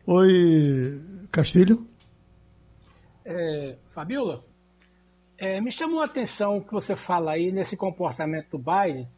[0.05, 1.01] Oi,
[1.31, 1.90] Castilho.
[3.31, 4.43] É, Fabiola,
[5.37, 9.09] é, me chamou a atenção o que você fala aí nesse comportamento do Biden,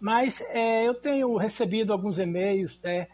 [0.00, 3.08] mas é, eu tenho recebido alguns e-mails é,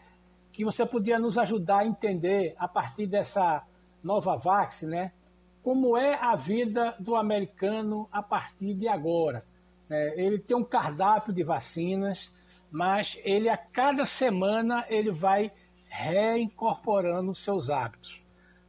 [0.51, 3.65] que você podia nos ajudar a entender a partir dessa
[4.03, 5.11] nova Vax, né?
[5.61, 9.43] Como é a vida do americano a partir de agora.
[9.89, 10.13] Né?
[10.15, 12.31] Ele tem um cardápio de vacinas,
[12.69, 15.51] mas ele a cada semana ele vai
[15.87, 18.22] reincorporando os seus hábitos.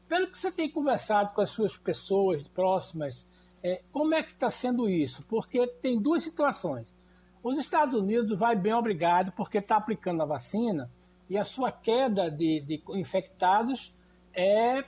[0.09, 3.27] Pelo que você tem conversado com as suas pessoas próximas,
[3.63, 5.25] é, como é que está sendo isso?
[5.27, 6.95] Porque tem duas situações.
[7.43, 10.91] Os Estados Unidos vai bem obrigado porque está aplicando a vacina
[11.29, 13.95] e a sua queda de, de infectados
[14.33, 14.85] é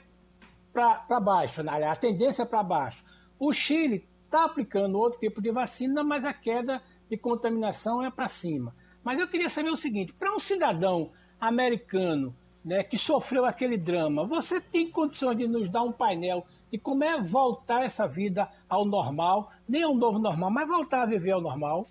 [0.72, 1.84] para baixo, né?
[1.84, 3.02] a tendência é para baixo.
[3.38, 8.28] O Chile está aplicando outro tipo de vacina, mas a queda de contaminação é para
[8.28, 8.74] cima.
[9.02, 12.36] Mas eu queria saber o seguinte: para um cidadão americano
[12.66, 17.04] né, que sofreu aquele drama, você tem condições de nos dar um painel de como
[17.04, 21.40] é voltar essa vida ao normal, nem ao novo normal, mas voltar a viver ao
[21.40, 21.86] normal?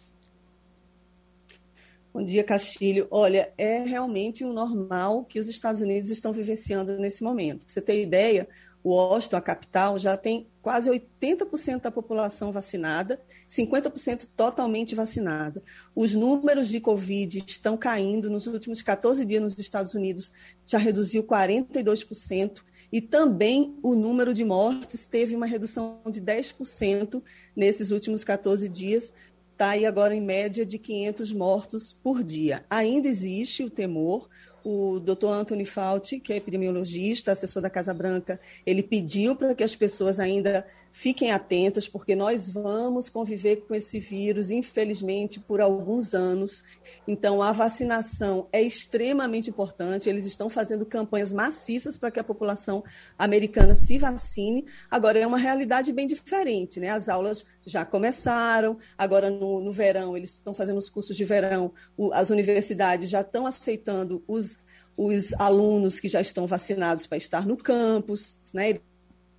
[2.14, 3.08] Bom dia, Castilho.
[3.10, 7.66] Olha, é realmente o normal que os Estados Unidos estão vivenciando nesse momento.
[7.66, 8.46] Para você ter ideia,
[8.86, 13.20] Washington, a capital, já tem quase 80% da população vacinada,
[13.50, 15.64] 50% totalmente vacinada.
[15.96, 18.30] Os números de Covid estão caindo.
[18.30, 20.32] Nos últimos 14 dias nos Estados Unidos
[20.66, 22.62] já reduziu 42%.
[22.92, 27.22] E também o número de mortes teve uma redução de 10%
[27.56, 29.14] nesses últimos 14 dias,
[29.52, 32.64] está aí agora em média de 500 mortos por dia.
[32.70, 34.30] Ainda existe o temor,
[34.66, 35.28] o Dr.
[35.28, 40.20] Anthony Fauci, que é epidemiologista, assessor da Casa Branca, ele pediu para que as pessoas
[40.20, 46.64] ainda fiquem atentas, porque nós vamos conviver com esse vírus, infelizmente, por alguns anos.
[47.06, 50.08] Então, a vacinação é extremamente importante.
[50.08, 52.82] Eles estão fazendo campanhas maciças para que a população
[53.20, 54.66] americana se vacine.
[54.90, 56.92] Agora, é uma realidade bem diferente, né?
[56.92, 61.74] As aulas já começaram, agora no, no verão, eles estão fazendo os cursos de verão,
[61.98, 64.64] o, as universidades já estão aceitando os
[64.98, 68.80] os alunos que já estão vacinados para estar no campus, né?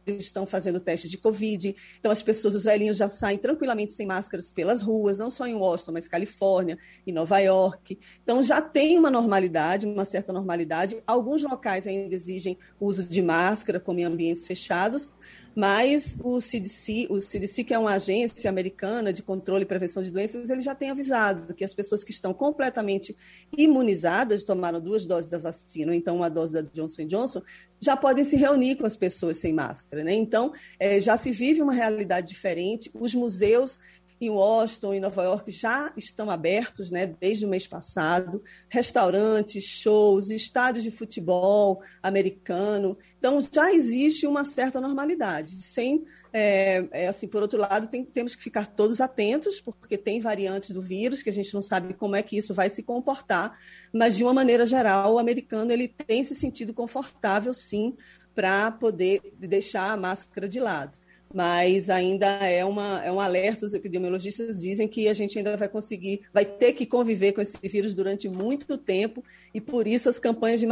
[0.07, 4.53] Estão fazendo teste de Covid, então as pessoas, os velhinhos já saem tranquilamente sem máscaras
[4.53, 7.99] pelas ruas, não só em Washington, mas Califórnia, em Nova York.
[8.23, 11.03] Então já tem uma normalidade, uma certa normalidade.
[11.07, 15.13] Alguns locais ainda exigem uso de máscara, como em ambientes fechados,
[15.57, 20.11] mas o CDC, o CDC, que é uma agência americana de controle e prevenção de
[20.11, 23.17] doenças, ele já tem avisado que as pessoas que estão completamente
[23.57, 27.41] imunizadas, tomaram duas doses da vacina, ou então uma dose da Johnson Johnson,
[27.81, 30.05] já podem se reunir com as pessoas sem máscara.
[30.05, 30.13] Né?
[30.13, 32.91] Então, é, já se vive uma realidade diferente.
[32.93, 33.79] Os museus
[34.21, 40.31] em Washington e Nova York já estão abertos, né, desde o mês passado, restaurantes, shows,
[40.31, 42.97] estádios de futebol americano.
[43.19, 45.63] Então já existe uma certa normalidade.
[45.63, 50.21] Sem, é, é, assim, por outro lado, tem, temos que ficar todos atentos, porque tem
[50.21, 53.59] variantes do vírus que a gente não sabe como é que isso vai se comportar.
[53.93, 57.95] Mas de uma maneira geral, o americano ele tem se sentido confortável, sim,
[58.35, 60.99] para poder deixar a máscara de lado
[61.33, 63.67] mas ainda é, uma, é um alerta.
[63.67, 67.57] Os epidemiologistas dizem que a gente ainda vai conseguir, vai ter que conviver com esse
[67.63, 69.23] vírus durante muito tempo,
[69.53, 70.67] e por isso as campanhas de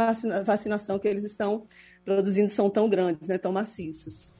[0.45, 1.63] vacinação que eles estão
[2.03, 4.35] produzindo são tão grandes, né, tão maciças.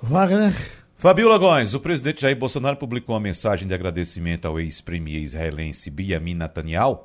[0.00, 0.52] Wagner.
[0.96, 6.34] Fabiola Góes, o presidente Jair Bolsonaro publicou uma mensagem de agradecimento ao ex-premier israelense Benjamin
[6.34, 7.04] Netanyahu,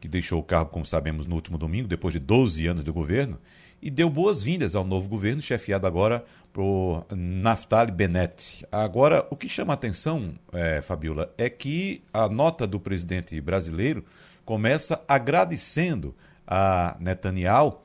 [0.00, 3.38] que deixou o cargo, como sabemos, no último domingo, depois de 12 anos de governo,
[3.80, 8.66] e deu boas-vindas ao novo governo, chefiado agora por Naftali Bennett.
[8.72, 14.04] Agora, o que chama a atenção, é, Fabiola, é que a nota do presidente brasileiro
[14.44, 16.14] começa agradecendo
[16.46, 17.82] a Netanyahu,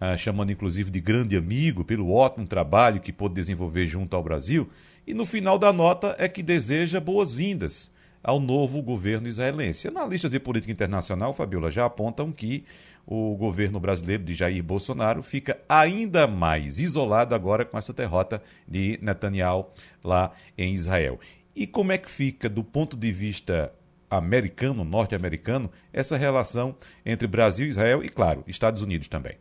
[0.00, 4.68] uh, chamando inclusive de grande amigo pelo ótimo trabalho que pôde desenvolver junto ao Brasil,
[5.06, 7.90] e no final da nota é que deseja boas-vindas
[8.22, 9.88] ao novo governo israelense.
[9.88, 12.64] Analistas de política internacional, Fabiola, já apontam que
[13.10, 19.00] o governo brasileiro de Jair Bolsonaro fica ainda mais isolado agora com essa derrota de
[19.02, 19.66] Netanyahu
[20.02, 21.18] lá em Israel.
[21.54, 23.72] E como é que fica, do ponto de vista
[24.08, 29.36] americano, norte-americano, essa relação entre Brasil, Israel e, claro, Estados Unidos também?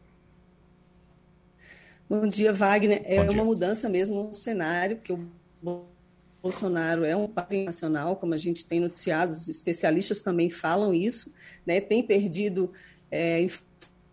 [2.09, 3.03] Bom dia, Wagner.
[3.05, 3.31] É dia.
[3.31, 5.29] uma mudança mesmo no cenário, que o
[6.41, 11.31] Bolsonaro é um país nacional, como a gente tem noticiado, os especialistas também falam isso,
[11.67, 11.79] né?
[11.79, 12.71] tem perdido
[13.11, 13.41] é,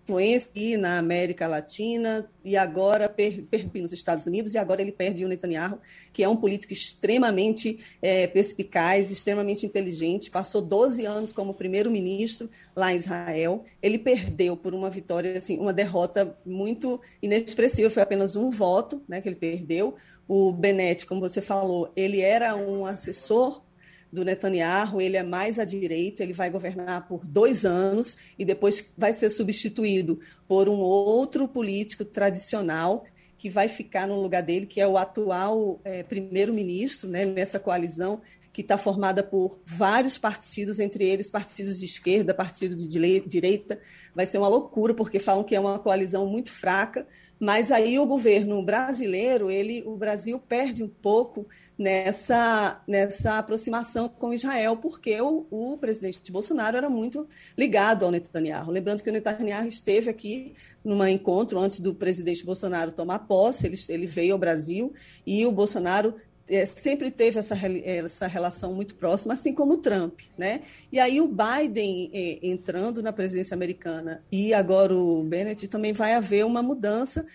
[0.07, 3.45] influência na América Latina e agora per,
[3.75, 5.81] nos Estados Unidos e agora ele perde o Netanyahu,
[6.13, 12.93] que é um político extremamente é, perspicaz, extremamente inteligente, passou 12 anos como primeiro-ministro lá
[12.93, 13.65] em Israel.
[13.83, 19.21] Ele perdeu por uma vitória, assim, uma derrota muito inexpressiva, foi apenas um voto, né,
[19.21, 19.97] que ele perdeu.
[20.29, 23.66] O Bennett, como você falou, ele era um assessor
[24.13, 28.93] do Netanyahu, ele é mais à direita, ele vai governar por dois anos e depois
[28.97, 33.05] vai ser substituído por um outro político tradicional
[33.39, 38.23] que vai ficar no lugar dele, que é o atual é, primeiro-ministro, né, nessa coalizão
[38.57, 43.79] que está formada por vários partidos, entre eles partidos de esquerda, partidos de direita.
[44.15, 47.07] Vai ser uma loucura, porque falam que é uma coalizão muito fraca,
[47.39, 51.47] mas aí o governo brasileiro, ele, o Brasil perde um pouco
[51.79, 58.71] nessa, nessa aproximação com Israel, porque o, o presidente Bolsonaro era muito ligado ao Netanyahu.
[58.71, 63.79] Lembrando que o Netanyahu esteve aqui num encontro antes do presidente Bolsonaro tomar posse, ele,
[63.91, 64.95] ele veio ao Brasil
[65.27, 66.15] e o Bolsonaro
[66.49, 70.21] é, sempre teve essa, essa relação muito próxima, assim como o Trump.
[70.39, 70.63] Né?
[70.93, 76.15] E aí o Biden é, entrando na presidência americana e agora o Bennett também vai
[76.15, 77.27] haver uma mudança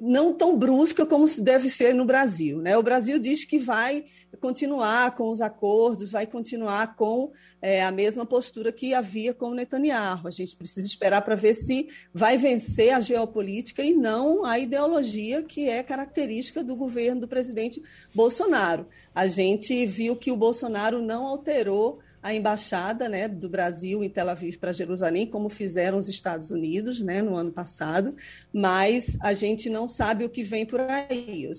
[0.00, 2.60] não tão brusca como deve ser no Brasil.
[2.60, 2.76] Né?
[2.76, 4.04] O Brasil diz que vai
[4.40, 7.30] continuar com os acordos, vai continuar com
[7.60, 10.26] é, a mesma postura que havia com o Netanyahu.
[10.26, 15.42] A gente precisa esperar para ver se vai vencer a geopolítica e não a ideologia
[15.42, 17.82] que é característica do governo do presidente
[18.14, 18.86] Bolsonaro.
[19.14, 24.28] A gente viu que o Bolsonaro não alterou a embaixada né, do Brasil em Tel
[24.28, 28.14] Aviv para Jerusalém, como fizeram os Estados Unidos né, no ano passado,
[28.52, 31.50] mas a gente não sabe o que vem por aí.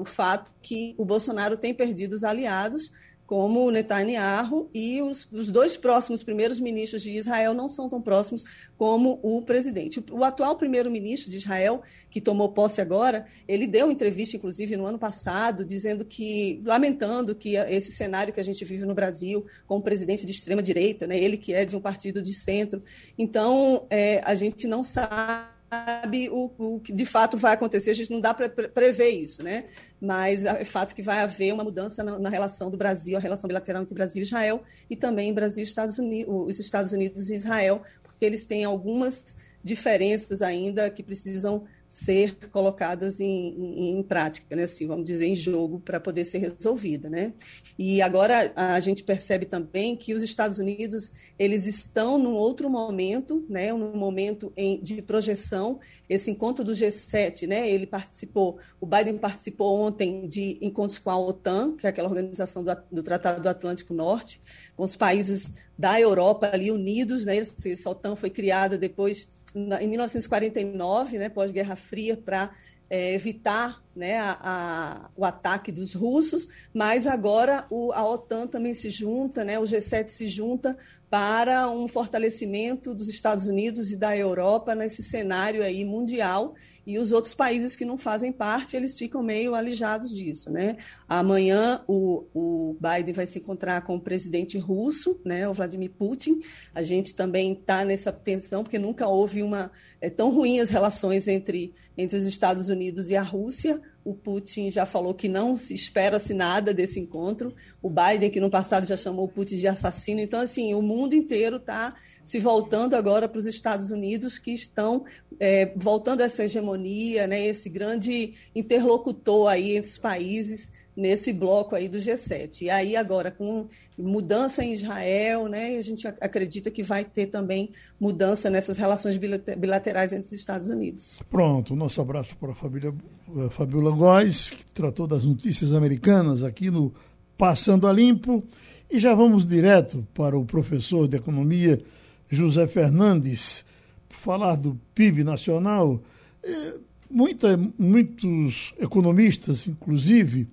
[0.00, 2.90] O fato que o Bolsonaro tem perdido os aliados
[3.26, 8.44] como Netanyahu e os, os dois próximos primeiros ministros de Israel não são tão próximos
[8.76, 9.98] como o presidente.
[9.98, 14.86] O, o atual primeiro-ministro de Israel, que tomou posse agora, ele deu entrevista, inclusive, no
[14.86, 19.78] ano passado, dizendo que, lamentando que esse cenário que a gente vive no Brasil, com
[19.78, 22.82] o presidente de extrema-direita, né, ele que é de um partido de centro.
[23.16, 27.94] Então, é, a gente não sabe sabe o, o, que de fato vai acontecer, a
[27.94, 29.64] gente não dá para prever isso, né?
[30.00, 33.48] Mas é fato que vai haver uma mudança na, na, relação do Brasil, a relação
[33.48, 37.34] bilateral entre Brasil e Israel, e também Brasil e Estados Unidos, os Estados Unidos e
[37.34, 44.56] Israel, porque eles têm algumas diferenças ainda que precisam ser colocadas em, em, em, prática,
[44.56, 44.64] né?
[44.64, 47.08] assim, vamos dizer, em jogo para poder ser resolvida.
[47.08, 47.32] Né?
[47.78, 53.44] E agora a gente percebe também que os Estados Unidos eles estão num outro momento,
[53.48, 53.72] né?
[53.72, 55.78] num momento em, de projeção.
[56.08, 57.70] Esse encontro do G7, né?
[57.70, 62.64] ele participou, o Biden participou ontem de encontros com a OTAN, que é aquela organização
[62.64, 64.40] do, do Tratado do Atlântico Norte,
[64.76, 67.24] com os países da Europa ali unidos.
[67.24, 67.38] Né?
[67.38, 72.50] Essa OTAN foi criada depois em 1949, né, pós-Guerra Fria, para
[72.90, 78.74] é, evitar né, a, a, o ataque dos russos, mas agora o, a OTAN também
[78.74, 80.76] se junta, né, o G7 se junta
[81.14, 87.12] para um fortalecimento dos Estados Unidos e da Europa nesse cenário aí mundial e os
[87.12, 90.76] outros países que não fazem parte eles ficam meio alijados disso, né?
[91.08, 96.40] Amanhã o, o Biden vai se encontrar com o presidente russo, né, o Vladimir Putin.
[96.74, 99.70] A gente também está nessa tensão porque nunca houve uma
[100.00, 103.80] é, tão ruim as relações entre entre os Estados Unidos e a Rússia.
[104.04, 107.54] O Putin já falou que não se espera-se nada desse encontro.
[107.82, 110.20] O Biden, que no passado já chamou o Putin de assassino.
[110.20, 115.04] Então, assim, o mundo inteiro está se voltando agora para os Estados Unidos, que estão
[115.38, 121.88] é, voltando essa hegemonia, né, esse grande interlocutor aí entre os países nesse bloco aí
[121.88, 122.62] do G7.
[122.62, 123.66] E aí agora com
[123.98, 130.12] mudança em Israel, né, a gente acredita que vai ter também mudança nessas relações bilaterais
[130.12, 131.18] entre os Estados Unidos.
[131.30, 132.94] Pronto, nosso abraço para a família
[133.36, 136.94] eh, Fabiola Góes, que tratou das notícias americanas aqui no
[137.36, 138.44] Passando a Limpo.
[138.90, 141.82] E já vamos direto para o professor de economia
[142.30, 143.64] José Fernandes
[144.08, 146.00] falar do PIB nacional.
[146.42, 146.78] É,
[147.10, 150.48] muita, muitos economistas, inclusive,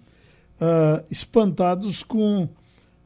[0.62, 2.48] uh, espantados com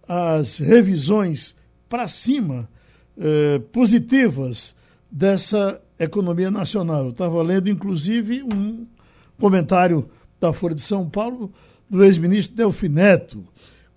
[0.07, 1.55] as revisões
[1.87, 2.69] para cima
[3.17, 4.75] uh, positivas
[5.09, 7.05] dessa economia nacional.
[7.05, 8.85] Eu estava lendo, inclusive, um
[9.39, 11.51] comentário da Folha de São Paulo
[11.89, 13.45] do ex-ministro Delfim Neto,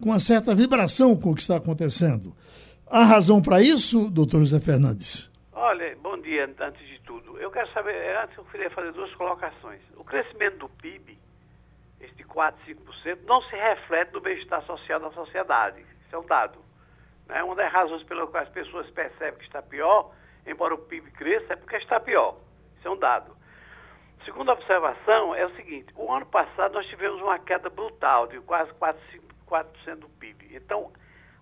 [0.00, 2.32] com uma certa vibração com o que está acontecendo.
[2.86, 5.30] Há razão para isso, doutor José Fernandes?
[5.52, 7.36] Olha, bom dia, antes de tudo.
[7.38, 9.80] Eu quero saber, antes eu queria fazer duas colocações.
[9.96, 11.18] O crescimento do PIB
[11.98, 15.80] 4%, 5%, não se reflete no bem-estar social da sociedade.
[15.80, 16.58] Isso é um dado.
[17.26, 17.42] Né?
[17.42, 20.12] Uma das razões pelas quais as pessoas percebem que está pior
[20.50, 22.36] embora o PIB cresça, é porque está pior.
[22.78, 23.36] Isso é um dado.
[24.24, 28.72] Segunda observação é o seguinte: o ano passado nós tivemos uma queda brutal de quase
[28.74, 29.00] 4,
[29.46, 30.56] 4% do PIB.
[30.56, 30.92] Então,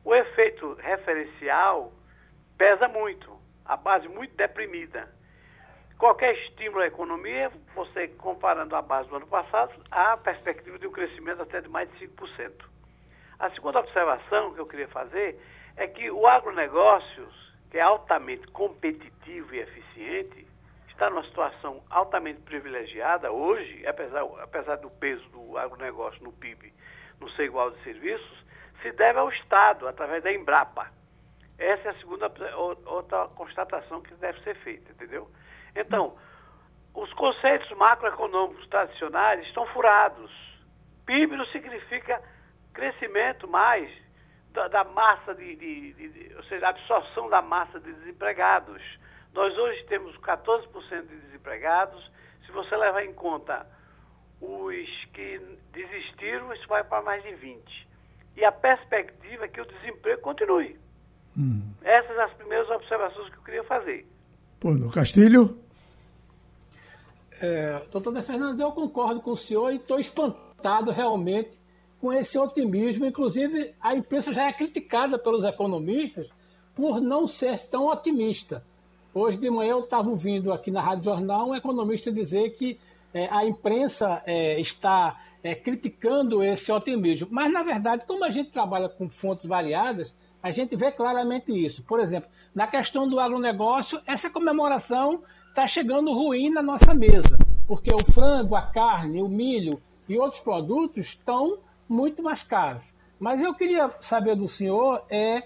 [0.05, 1.93] o efeito referencial
[2.59, 5.09] pesa muito, a base muito deprimida.
[5.99, 10.93] Qualquer estímulo à economia, você comparando a base do ano passado, há perspectiva de um
[10.93, 12.53] crescimento até de mais de 5%.
[13.39, 15.41] A segunda observação que eu queria fazer
[15.75, 20.47] é que o agronegócios, que é altamente competitivo e eficiente,
[20.89, 26.73] está numa situação altamente privilegiada hoje, apesar, apesar do peso do agronegócio no PIB
[27.19, 28.45] não ser igual de serviços,
[28.83, 30.91] se deve ao Estado, através da Embrapa.
[31.59, 32.31] Essa é a segunda
[32.85, 35.27] outra constatação que deve ser feita, entendeu?
[35.77, 36.17] Então,
[36.95, 40.31] os conceitos macroeconômicos tradicionais estão furados.
[41.05, 42.21] PIB não significa
[42.73, 43.91] crescimento mais
[44.53, 48.83] da, da massa de, de, de, ou seja, absorção da massa de desempregados.
[49.35, 52.11] Nós hoje temos 14% de desempregados.
[52.47, 53.67] Se você levar em conta
[54.41, 55.41] os que
[55.73, 57.89] desistiram, isso vai para mais de 20.
[58.37, 60.79] E a perspectiva é que o desemprego continue.
[61.37, 61.75] Hum.
[61.83, 64.07] Essas são as primeiras observações que eu queria fazer.
[64.59, 65.66] Pô, no Castilho?
[67.41, 71.59] É, doutor De Fernandes, eu concordo com o senhor e estou espantado realmente
[72.01, 73.05] com esse otimismo.
[73.05, 76.29] Inclusive, a imprensa já é criticada pelos economistas
[76.75, 78.65] por não ser tão otimista.
[79.13, 82.79] Hoje de manhã eu estava ouvindo aqui na Rádio Jornal um economista dizer que
[83.15, 87.29] é, a imprensa é, está é, criticando esse otimismo.
[87.31, 91.83] Mas, na verdade, como a gente trabalha com fontes variadas, a gente vê claramente isso.
[91.83, 95.23] Por exemplo, na questão do agronegócio, essa comemoração
[95.57, 100.39] está chegando ruim na nossa mesa, porque o frango, a carne, o milho e outros
[100.39, 102.93] produtos estão muito mais caros.
[103.19, 105.45] Mas eu queria saber do senhor é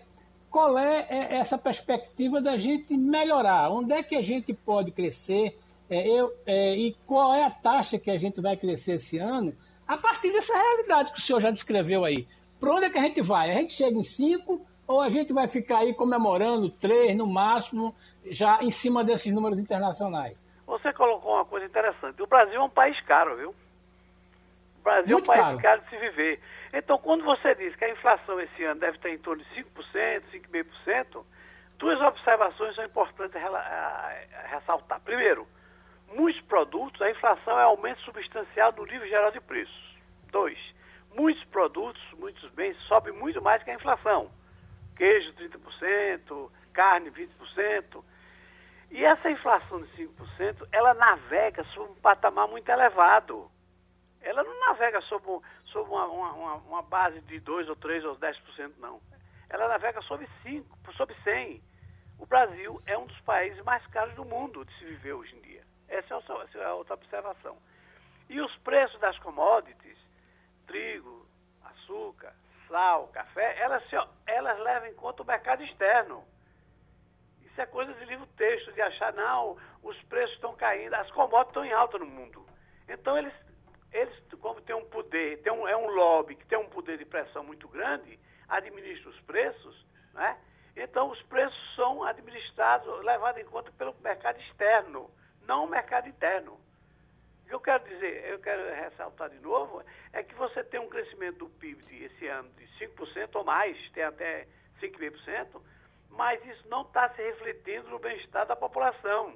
[0.50, 5.56] qual é, é essa perspectiva da gente melhorar, onde é que a gente pode crescer
[5.88, 9.54] é, eu, é, e qual é a taxa que a gente vai crescer esse ano
[9.86, 12.26] a partir dessa realidade que o senhor já descreveu aí.
[12.58, 13.52] Para onde é que a gente vai?
[13.52, 17.94] A gente chega em 5 ou a gente vai ficar aí comemorando 3 no máximo,
[18.26, 20.42] já em cima desses números internacionais?
[20.66, 22.22] Você colocou uma coisa interessante.
[22.22, 23.50] O Brasil é um país caro, viu?
[23.50, 25.60] O Brasil Muito é um país caro.
[25.60, 26.40] caro de se viver.
[26.72, 30.22] Então, quando você diz que a inflação esse ano deve estar em torno de 5%,
[30.32, 31.24] 5,5%,
[31.78, 33.40] duas observações são importantes
[34.48, 35.00] ressaltar.
[35.00, 35.46] Primeiro,
[36.14, 39.96] muitos produtos, a inflação é aumento substancial do nível geral de preços.
[40.30, 40.58] Dois,
[41.16, 44.30] muitos produtos, muitos bens sobem muito mais que a inflação.
[44.96, 48.04] Queijo 30%, carne 20%.
[48.90, 53.50] E essa inflação de 5%, ela navega sob um patamar muito elevado.
[54.20, 55.24] Ela não navega sob,
[55.66, 59.00] sob uma, uma, uma, base de 2 ou 3 ou 10%, não.
[59.48, 61.62] Ela navega sob 5, sob 100.
[62.18, 65.40] O Brasil é um dos países mais caros do mundo de se viver hoje em
[65.40, 65.64] dia.
[65.88, 67.56] Essa é a outra observação.
[68.28, 69.98] E os preços das commodities,
[70.66, 71.26] trigo,
[71.64, 72.34] açúcar,
[72.68, 73.82] sal, café, elas,
[74.26, 76.24] elas levam em conta o mercado externo.
[77.50, 81.48] Isso é coisa de livro texto, de achar, não, os preços estão caindo, as commodities
[81.48, 82.46] estão em alta no mundo.
[82.88, 83.34] Então, eles,
[83.92, 87.04] eles como tem um poder, tem um, é um lobby que tem um poder de
[87.04, 90.38] pressão muito grande, administra os preços, né?
[90.76, 95.10] Então, os preços são administrados, levados em conta pelo mercado externo
[95.50, 96.52] não o mercado interno.
[97.42, 99.82] O que eu quero dizer, eu quero ressaltar de novo,
[100.12, 104.04] é que você tem um crescimento do PIB esse ano de 5% ou mais, tem
[104.04, 104.46] até
[104.80, 105.60] 5,5%,
[106.10, 109.34] mas isso não está se refletindo no bem-estar da população.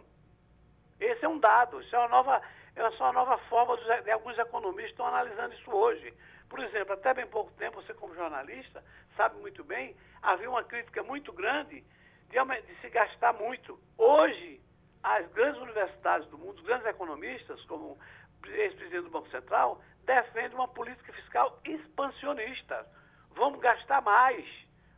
[1.00, 2.42] Esse é um dado, isso é uma nova,
[2.76, 6.12] é uma nova forma de alguns economistas estão analisando isso hoje.
[6.48, 8.82] Por exemplo, até bem pouco tempo, você como jornalista
[9.16, 11.84] sabe muito bem, havia uma crítica muito grande
[12.28, 13.78] de, de se gastar muito.
[13.96, 14.60] Hoje,
[15.02, 17.98] as grandes universidades do mundo, os grandes economistas, como
[18.44, 22.86] ex-presidente do Banco Central, defendem uma política fiscal expansionista.
[23.32, 24.46] Vamos gastar mais,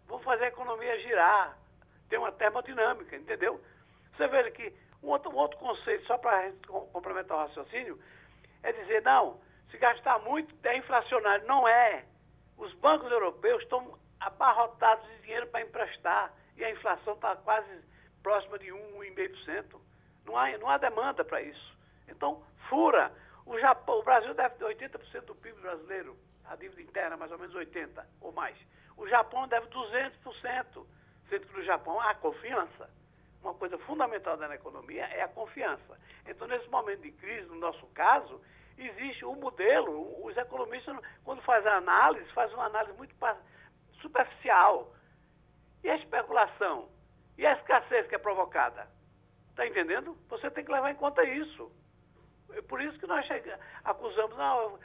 [0.06, 1.56] vamos fazer a economia girar,
[2.08, 3.60] ter uma termodinâmica, entendeu?
[4.16, 6.52] Você vê que um outro, um outro conceito, só para
[6.92, 8.00] complementar o raciocínio,
[8.62, 9.38] é dizer, não,
[9.70, 11.46] se gastar muito é inflacionário.
[11.46, 12.04] Não é.
[12.56, 17.68] Os bancos europeus estão abarrotados de dinheiro para emprestar e a inflação está quase
[18.22, 19.80] próxima de 1, 1,5%.
[20.24, 21.76] Não há, não há demanda para isso.
[22.08, 23.12] Então, fura.
[23.44, 27.38] O, Japão, o Brasil deve ter 80% do PIB brasileiro, a dívida interna mais ou
[27.38, 28.56] menos 80% ou mais.
[28.96, 30.84] O Japão deve 200%,
[31.28, 32.90] sendo que no Japão há confiança.
[33.42, 35.98] Uma coisa fundamental da economia é a confiança.
[36.26, 38.40] Então, nesse momento de crise, no nosso caso,
[38.76, 40.24] existe um modelo.
[40.24, 43.14] Os economistas, quando fazem a análise, fazem uma análise muito
[44.00, 44.92] superficial.
[45.84, 46.88] E a especulação?
[47.38, 48.88] E a escassez que é provocada?
[49.50, 50.16] Está entendendo?
[50.28, 51.70] Você tem que levar em conta isso.
[52.52, 53.26] É por isso que nós
[53.84, 54.78] acusamos, não,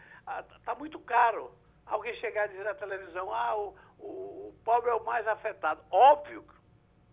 [0.58, 1.52] está muito caro.
[1.86, 5.82] Alguém chegar a dizer na televisão, ah, o, o, o pobre é o mais afetado.
[5.92, 6.44] Óbvio,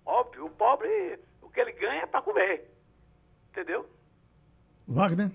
[0.04, 2.70] óbvio, o pobre, o que ele ganha é para comer.
[3.50, 3.88] Entendeu?
[4.86, 5.30] Wagner?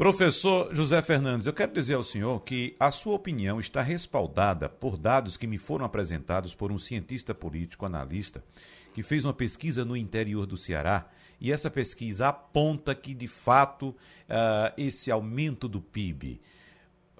[0.00, 4.96] Professor José Fernandes, eu quero dizer ao senhor que a sua opinião está respaldada por
[4.96, 8.42] dados que me foram apresentados por um cientista político, analista,
[8.94, 11.06] que fez uma pesquisa no interior do Ceará.
[11.38, 16.40] E essa pesquisa aponta que, de fato, uh, esse aumento do PIB,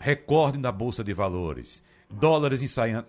[0.00, 3.06] recorde da Bolsa de Valores, dólares ensaiando,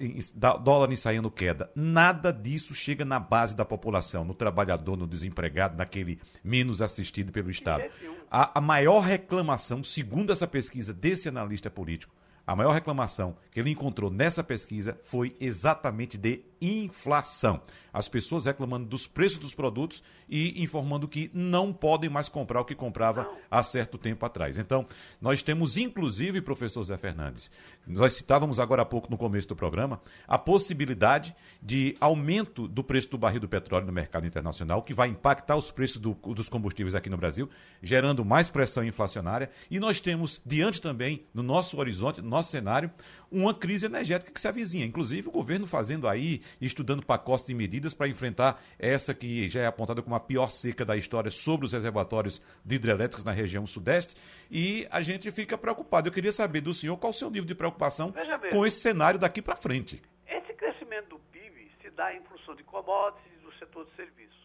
[0.61, 1.71] dólar ensaiando queda.
[1.73, 7.49] Nada disso chega na base da população, no trabalhador, no desempregado, naquele menos assistido pelo
[7.49, 7.85] Estado.
[8.29, 12.13] A, a maior reclamação, segundo essa pesquisa desse analista político,
[12.45, 17.61] a maior reclamação que ele encontrou nessa pesquisa foi exatamente de inflação.
[17.91, 22.65] As pessoas reclamando dos preços dos produtos e informando que não podem mais comprar o
[22.65, 24.57] que comprava há certo tempo atrás.
[24.57, 24.85] Então,
[25.19, 27.51] nós temos, inclusive, professor Zé Fernandes,
[27.87, 33.09] nós citávamos agora há pouco no começo do programa, a possibilidade de aumento do preço
[33.09, 36.95] do barril do petróleo no mercado internacional, que vai impactar os preços do, dos combustíveis
[36.95, 37.49] aqui no Brasil,
[37.81, 39.49] gerando mais pressão inflacionária.
[39.69, 42.91] E nós temos, diante também, no nosso horizonte, no nosso cenário,
[43.31, 44.85] uma crise energética que se avizinha.
[44.85, 49.65] Inclusive, o governo fazendo aí estudando pacotes de medidas para enfrentar essa que já é
[49.65, 54.15] apontada como a pior seca da história sobre os reservatórios de hidrelétricos na região sudeste.
[54.49, 56.09] E a gente fica preocupado.
[56.09, 58.13] Eu queria saber do senhor qual o seu nível de preocupação
[58.51, 60.01] com esse cenário daqui para frente.
[60.27, 64.41] Esse crescimento do PIB se dá em função de commodities e do setor de serviços.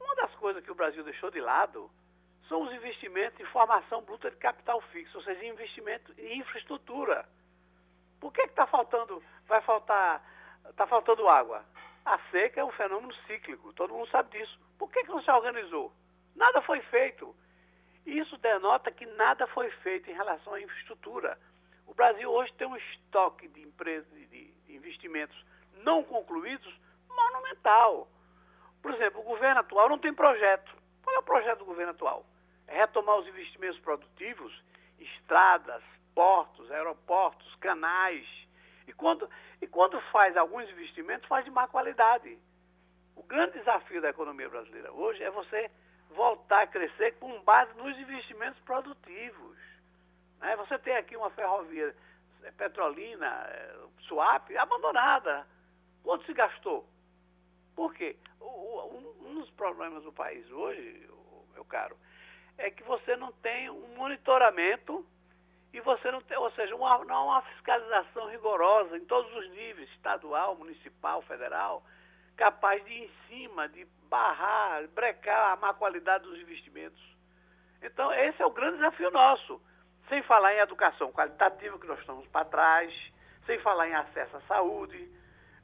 [0.00, 1.88] Uma das coisas que o Brasil deixou de lado
[2.48, 7.26] são os investimentos em formação bruta de capital fixo, ou seja, investimento em infraestrutura.
[8.20, 10.22] Por que está faltando, vai faltar
[10.70, 11.64] está faltando água.
[12.04, 14.58] A seca é um fenômeno cíclico, todo mundo sabe disso.
[14.78, 15.92] Por que, que não se organizou?
[16.34, 17.34] Nada foi feito.
[18.04, 21.38] Isso denota que nada foi feito em relação à infraestrutura.
[21.86, 25.36] O Brasil hoje tem um estoque de empresas, de, investimentos
[25.82, 26.72] não concluídos
[27.08, 28.08] monumental.
[28.80, 30.72] Por exemplo, o governo atual não tem projeto.
[31.02, 32.24] Qual é o projeto do governo atual?
[32.68, 34.52] É retomar os investimentos produtivos,
[34.98, 35.82] estradas,
[36.16, 38.26] portos, aeroportos, canais,
[38.88, 39.28] e quando,
[39.60, 42.38] e quando faz alguns investimentos, faz de má qualidade.
[43.14, 45.70] O grande desafio da economia brasileira hoje é você
[46.10, 49.58] voltar a crescer com base nos investimentos produtivos.
[50.40, 50.56] Né?
[50.56, 51.94] Você tem aqui uma ferrovia
[52.44, 53.76] é, petrolina, é,
[54.08, 55.46] Suape, abandonada.
[56.02, 56.88] Quanto se gastou?
[57.74, 58.16] Por quê?
[58.40, 61.10] Um dos problemas do país hoje,
[61.52, 61.96] meu caro,
[62.56, 65.04] é que você não tem um monitoramento
[65.72, 69.50] e você não tem, ou seja, uma, não há uma fiscalização rigorosa em todos os
[69.50, 71.82] níveis, estadual, municipal, federal,
[72.36, 77.02] capaz de ir em cima, de barrar, brecar a má qualidade dos investimentos.
[77.82, 79.60] Então, esse é o grande desafio nosso.
[80.08, 83.12] Sem falar em educação qualitativa, que nós estamos para trás,
[83.44, 85.10] sem falar em acesso à saúde,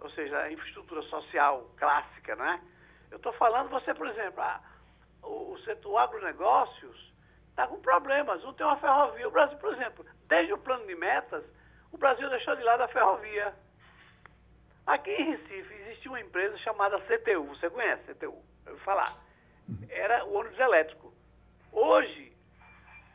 [0.01, 2.61] ou seja, a infraestrutura social clássica, não é?
[3.11, 4.61] Eu estou falando, você, por exemplo, a,
[5.23, 7.12] o, o setor agronegócios,
[7.53, 8.43] está com problemas.
[8.43, 9.29] Não tem uma ferrovia.
[9.29, 11.45] O Brasil, por exemplo, desde o plano de metas,
[11.93, 13.55] o Brasil deixou de lado a ferrovia.
[14.87, 17.45] Aqui em Recife existia uma empresa chamada CTU.
[17.49, 18.43] Você conhece CTU?
[18.67, 19.13] Eu vou falar.
[19.89, 21.13] Era o ônibus elétrico.
[21.71, 22.33] Hoje,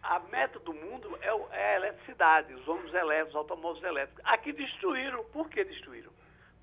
[0.01, 1.27] a meta do mundo é,
[1.57, 4.23] é a eletricidade, os ônibus elétricos, os automóveis elétricos.
[4.25, 5.23] Aqui destruíram.
[5.25, 6.11] Por que destruíram?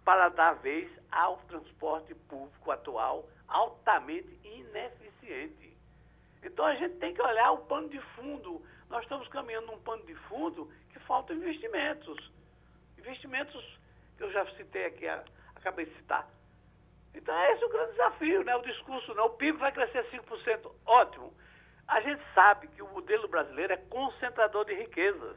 [0.05, 5.64] Para dar vez ao transporte público atual altamente ineficiente.
[6.45, 8.63] Então a gente tem que olhar o pano de fundo.
[8.91, 12.31] Nós estamos caminhando num pano de fundo que faltam investimentos.
[12.99, 13.79] Investimentos
[14.17, 15.07] que eu já citei aqui,
[15.57, 16.29] acabei de citar.
[17.15, 18.55] Então é esse o grande desafio, né?
[18.57, 19.23] O discurso, né?
[19.23, 21.33] o PIB vai crescer 5%, ótimo.
[21.89, 25.37] A gente sabe que o modelo brasileiro é concentrador de riquezas.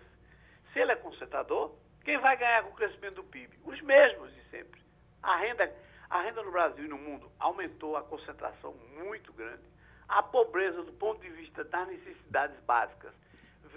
[0.74, 3.60] Se ele é concentrador, quem vai ganhar com o crescimento do PIB?
[3.64, 4.82] Os mesmos de sempre.
[5.22, 5.72] A renda,
[6.10, 9.77] a renda no Brasil e no mundo aumentou a concentração muito grande
[10.08, 13.14] a pobreza do ponto de vista das necessidades básicas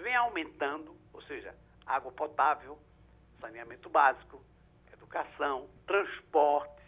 [0.01, 1.53] vem aumentando, ou seja,
[1.85, 2.77] água potável,
[3.39, 4.41] saneamento básico,
[4.93, 6.81] educação, transportes,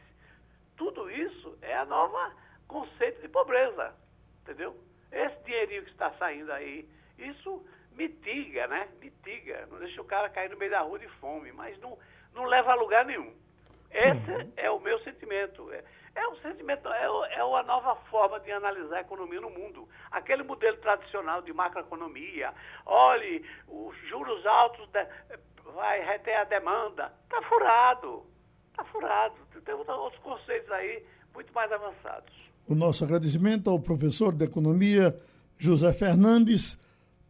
[0.75, 2.33] tudo isso é a nova
[2.67, 3.93] conceito de pobreza,
[4.41, 4.75] entendeu?
[5.11, 8.89] Esse dinheirinho que está saindo aí, isso mitiga, né?
[8.99, 11.97] Mitiga, não deixa o cara cair no meio da rua de fome, mas não,
[12.33, 13.33] não leva a lugar nenhum.
[13.91, 14.53] Esse uhum.
[14.57, 15.71] é o meu sentimento.
[15.71, 15.83] É,
[16.15, 17.05] é um sentimento, é,
[17.35, 19.87] é a nova forma de analisar a economia no mundo.
[20.11, 22.53] Aquele modelo tradicional de macroeconomia,
[22.85, 25.05] olhe, os juros altos de,
[25.73, 27.11] vai reter a demanda.
[27.23, 28.25] Está furado.
[28.71, 29.35] Está furado.
[29.65, 31.03] Tem outros conceitos aí
[31.33, 32.33] muito mais avançados.
[32.67, 35.19] o nosso agradecimento ao professor de Economia
[35.57, 36.77] José Fernandes,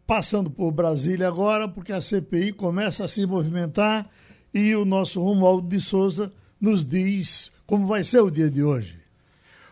[0.06, 4.10] passando por Brasília agora, porque a CPI começa a se movimentar
[4.54, 8.96] e o nosso Romualdo de Souza nos diz como vai ser o dia de hoje.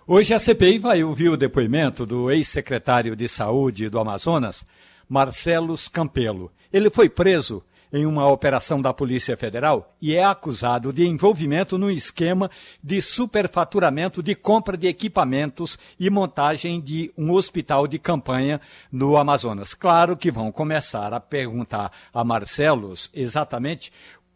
[0.08, 4.66] Hoje a CPI vai ouvir o depoimento do ex-secretário de Saúde do Amazonas,
[5.08, 6.52] Marcelos Campelo.
[6.74, 11.92] Ele foi preso em uma operação da Polícia Federal e é acusado de envolvimento no
[11.92, 12.50] esquema
[12.84, 18.60] de superfaturamento de compra de equipamentos e montagem de um hospital de campanha
[18.92, 19.76] no Amazonas.
[19.76, 23.92] Claro que vão começar a perguntar a Marcelos exatamente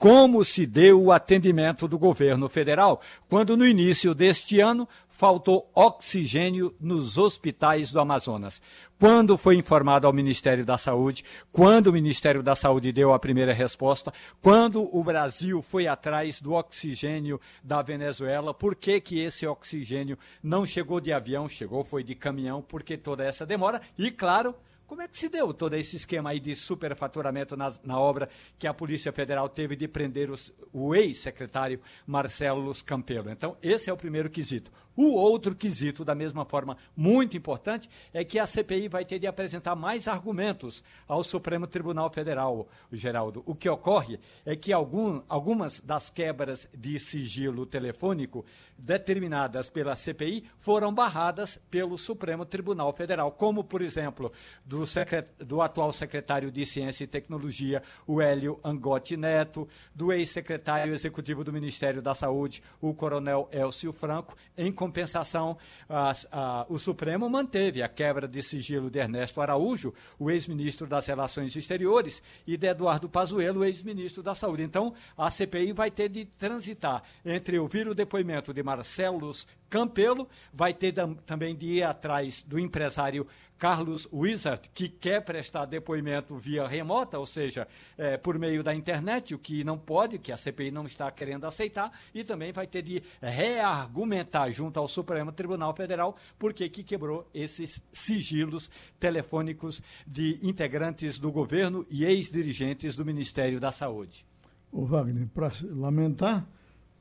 [0.06, 6.76] como se deu o atendimento do governo federal, quando no início deste ano faltou oxigênio
[6.80, 8.62] nos hospitais do Amazonas.
[9.00, 13.52] Quando foi informado ao Ministério da Saúde, quando o Ministério da Saúde deu a primeira
[13.52, 20.20] resposta, quando o Brasil foi atrás do oxigênio da Venezuela, por que, que esse oxigênio
[20.44, 23.82] não chegou de avião, chegou foi de caminhão, por que toda essa demora?
[23.98, 24.54] E claro,
[24.88, 28.68] como é que se deu todo esse esquema aí de superfaturamento na, na obra que
[28.68, 33.30] a Polícia Federal teve de prender os, o ex-secretário Marcelo Campelo?
[33.30, 34.72] Então, esse é o primeiro quesito.
[34.96, 39.28] O outro quesito, da mesma forma, muito importante, é que a CPI vai ter de
[39.28, 43.44] apresentar mais argumentos ao Supremo Tribunal Federal, Geraldo.
[43.46, 48.46] O que ocorre é que algum, algumas das quebras de sigilo telefônico
[48.78, 54.32] determinadas pela CPI foram barradas pelo Supremo Tribunal Federal, como, por exemplo,
[54.66, 55.28] do, secret...
[55.38, 61.54] do atual secretário de Ciência e Tecnologia, o Hélio Angotti Neto, do ex-secretário executivo do
[61.54, 64.36] Ministério da Saúde, o coronel Elcio Franco.
[64.58, 65.56] Em compensação,
[65.88, 71.06] a, a, o Supremo manteve a quebra de sigilo de Ernesto Araújo, o ex-ministro das
[71.06, 74.64] Relações Exteriores, e de Eduardo Pazuello, ex-ministro da Saúde.
[74.64, 80.74] Então, a CPI vai ter de transitar entre ouvir o depoimento de Marcelos Campelo, vai
[80.74, 80.94] ter
[81.26, 87.26] também de ir atrás do empresário Carlos Wizard, que quer prestar depoimento via remota, ou
[87.26, 91.10] seja, é, por meio da internet, o que não pode, que a CPI não está
[91.10, 96.84] querendo aceitar, e também vai ter de reargumentar junto ao Supremo Tribunal Federal porque que
[96.84, 104.26] quebrou esses sigilos telefônicos de integrantes do governo e ex-dirigentes do Ministério da Saúde.
[104.72, 106.46] O Wagner, para lamentar,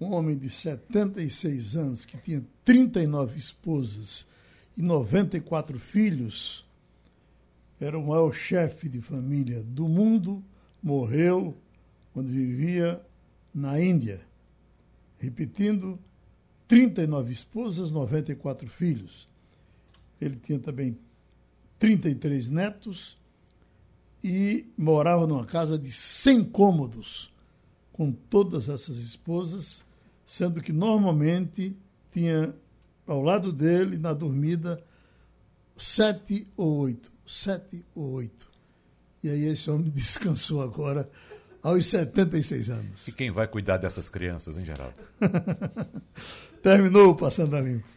[0.00, 4.26] um homem de 76 anos que tinha 39 esposas
[4.76, 6.64] e 94 filhos,
[7.80, 10.42] era o maior chefe de família do mundo,
[10.82, 11.56] morreu
[12.12, 13.00] quando vivia
[13.54, 14.20] na Índia.
[15.18, 15.98] Repetindo,
[16.66, 19.28] 39 esposas, 94 filhos.
[20.20, 20.96] Ele tinha também
[21.78, 23.18] 33 netos
[24.22, 27.32] e morava numa casa de 100 cômodos
[27.92, 29.84] com todas essas esposas,
[30.24, 31.76] sendo que normalmente
[32.12, 32.54] tinha
[33.06, 34.82] ao lado dele, na dormida,
[35.76, 37.12] sete ou oito.
[37.26, 38.48] Sete ou oito.
[39.22, 41.08] E aí esse homem descansou agora
[41.62, 43.08] aos 76 anos.
[43.08, 44.94] E quem vai cuidar dessas crianças, hein, Geraldo?
[46.62, 47.94] Terminou o Passando a Limpo.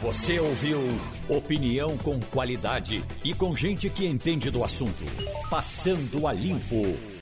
[0.00, 0.80] Você ouviu
[1.28, 5.04] opinião com qualidade e com gente que entende do assunto.
[5.48, 6.82] Passando a Limpo.